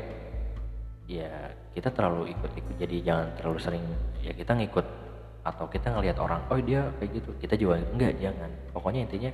ya 1.11 1.51
kita 1.75 1.91
terlalu 1.91 2.31
ikut-ikut. 2.31 2.79
Jadi 2.79 2.95
jangan 3.03 3.35
terlalu 3.35 3.59
sering 3.59 3.83
ya 4.23 4.31
kita 4.31 4.55
ngikut 4.55 5.10
atau 5.41 5.65
kita 5.65 5.89
ngelihat 5.97 6.17
orang 6.21 6.41
oh 6.53 6.59
dia 6.61 6.85
kayak 7.01 7.17
gitu. 7.17 7.29
Kita 7.41 7.57
juga 7.57 7.81
enggak 7.81 8.17
jangan. 8.21 8.49
Pokoknya 8.73 9.09
intinya 9.09 9.31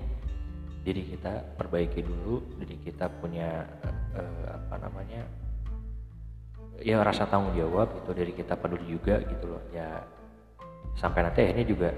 diri 0.88 1.04
kita 1.04 1.44
perbaiki 1.60 2.00
dulu 2.00 2.40
diri 2.64 2.80
kita 2.80 3.12
punya 3.20 3.68
uh, 4.16 4.44
apa 4.56 4.76
namanya 4.88 5.28
ya 6.80 7.04
rasa 7.04 7.28
tanggung 7.28 7.52
jawab 7.60 7.92
itu 7.92 8.12
dari 8.16 8.32
kita 8.32 8.56
peduli 8.56 8.88
juga 8.88 9.20
gitu 9.28 9.46
loh. 9.52 9.64
Ya 9.76 10.08
sampai 10.96 11.28
nanti 11.28 11.44
akhirnya 11.44 11.68
juga 11.68 11.90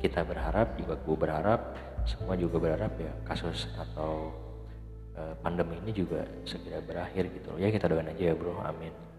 kita 0.00 0.24
berharap 0.24 0.80
juga 0.80 0.96
gue 0.96 1.16
berharap 1.16 1.60
semua 2.08 2.32
juga 2.32 2.56
berharap 2.56 2.96
ya 2.96 3.12
kasus 3.28 3.68
atau 3.76 4.32
uh, 5.20 5.36
pandemi 5.44 5.76
ini 5.84 5.92
juga 5.92 6.24
segera 6.48 6.80
berakhir 6.80 7.28
gitu 7.28 7.52
loh. 7.52 7.58
Ya 7.60 7.68
kita 7.68 7.92
doain 7.92 8.08
aja 8.08 8.32
ya 8.32 8.34
bro. 8.34 8.56
Amin 8.64 9.09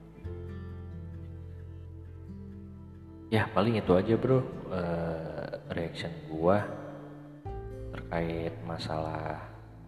ya 3.32 3.48
paling 3.56 3.80
itu 3.80 3.96
aja 3.96 4.13
bro. 4.20 4.44
Uh, 4.67 5.48
reaction 5.72 6.12
gua 6.28 6.67
terkait 7.96 8.52
masalah 8.67 9.39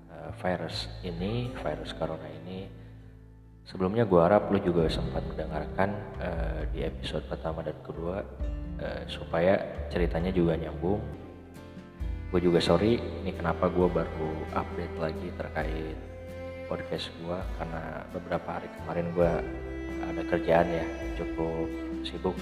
uh, 0.08 0.32
virus 0.40 0.88
ini 1.04 1.52
virus 1.60 1.92
corona 1.92 2.26
ini. 2.48 2.72
Sebelumnya 3.68 4.08
gua 4.08 4.32
harap 4.32 4.48
lu 4.48 4.64
juga 4.64 4.88
sempat 4.88 5.28
mendengarkan 5.28 5.92
uh, 6.24 6.64
di 6.72 6.88
episode 6.88 7.28
pertama 7.28 7.60
dan 7.60 7.76
kedua 7.84 8.24
uh, 8.80 9.04
supaya 9.12 9.60
ceritanya 9.92 10.32
juga 10.32 10.56
nyambung. 10.56 11.04
Gue 12.34 12.42
juga 12.42 12.58
sorry 12.58 12.98
ini 12.98 13.30
kenapa 13.30 13.70
gue 13.70 13.86
baru 13.86 14.34
update 14.58 14.98
lagi 14.98 15.30
terkait 15.38 15.94
podcast 16.66 17.14
gue 17.22 17.38
karena 17.62 18.02
beberapa 18.10 18.58
hari 18.58 18.66
kemarin 18.74 19.14
gue 19.14 19.32
ada 20.02 20.22
kerjaan 20.34 20.66
ya 20.66 20.86
cukup 21.14 21.70
sibuk 22.02 22.34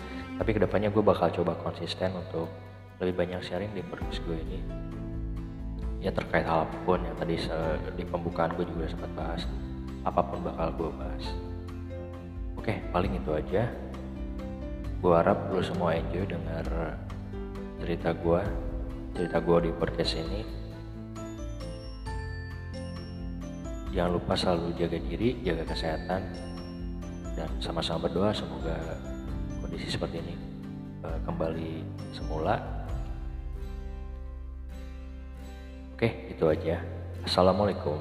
tapi 0.42 0.58
ke 0.58 0.62
depannya 0.66 0.90
gue 0.90 1.06
bakal 1.06 1.30
coba 1.30 1.54
konsisten 1.62 2.18
untuk 2.18 2.50
lebih 2.98 3.14
banyak 3.14 3.46
sharing 3.46 3.70
di 3.78 3.86
podcast 3.86 4.26
gue 4.26 4.42
ini. 4.42 4.58
Ya 6.02 6.10
terkait 6.10 6.50
hal 6.50 6.66
apa 6.66 6.78
pun 6.82 6.98
yang 6.98 7.14
tadi 7.14 7.38
di 7.94 8.02
pembukaan 8.02 8.58
gue 8.58 8.66
juga 8.66 8.90
sempat 8.90 9.14
bahas 9.14 9.46
apa 10.02 10.18
pun 10.26 10.42
bakal 10.42 10.74
gue 10.74 10.90
bahas. 10.98 11.26
Oke 12.58 12.82
paling 12.90 13.22
itu 13.22 13.30
aja. 13.38 13.70
Gue 14.98 15.14
harap 15.14 15.54
lo 15.54 15.62
semua 15.62 15.94
enjoy 15.94 16.26
dengar 16.26 16.98
cerita 17.78 18.10
gue 18.10 18.42
cerita 19.14 19.38
gue 19.46 19.58
di 19.70 19.72
podcast 19.78 20.18
ini. 20.18 20.42
Jangan 23.94 24.10
lupa 24.10 24.34
selalu 24.34 24.74
jaga 24.74 24.98
diri 25.06 25.38
jaga 25.46 25.70
kesehatan 25.70 26.22
dan 27.38 27.50
sama-sama 27.62 28.10
berdoa 28.10 28.34
semoga 28.34 29.01
kondisi 29.72 29.88
seperti 29.88 30.20
ini 30.20 30.36
uh, 31.08 31.16
kembali 31.24 31.80
semula. 32.12 32.60
Oke, 35.96 36.28
itu 36.28 36.44
aja. 36.44 36.84
Assalamualaikum. 37.24 37.96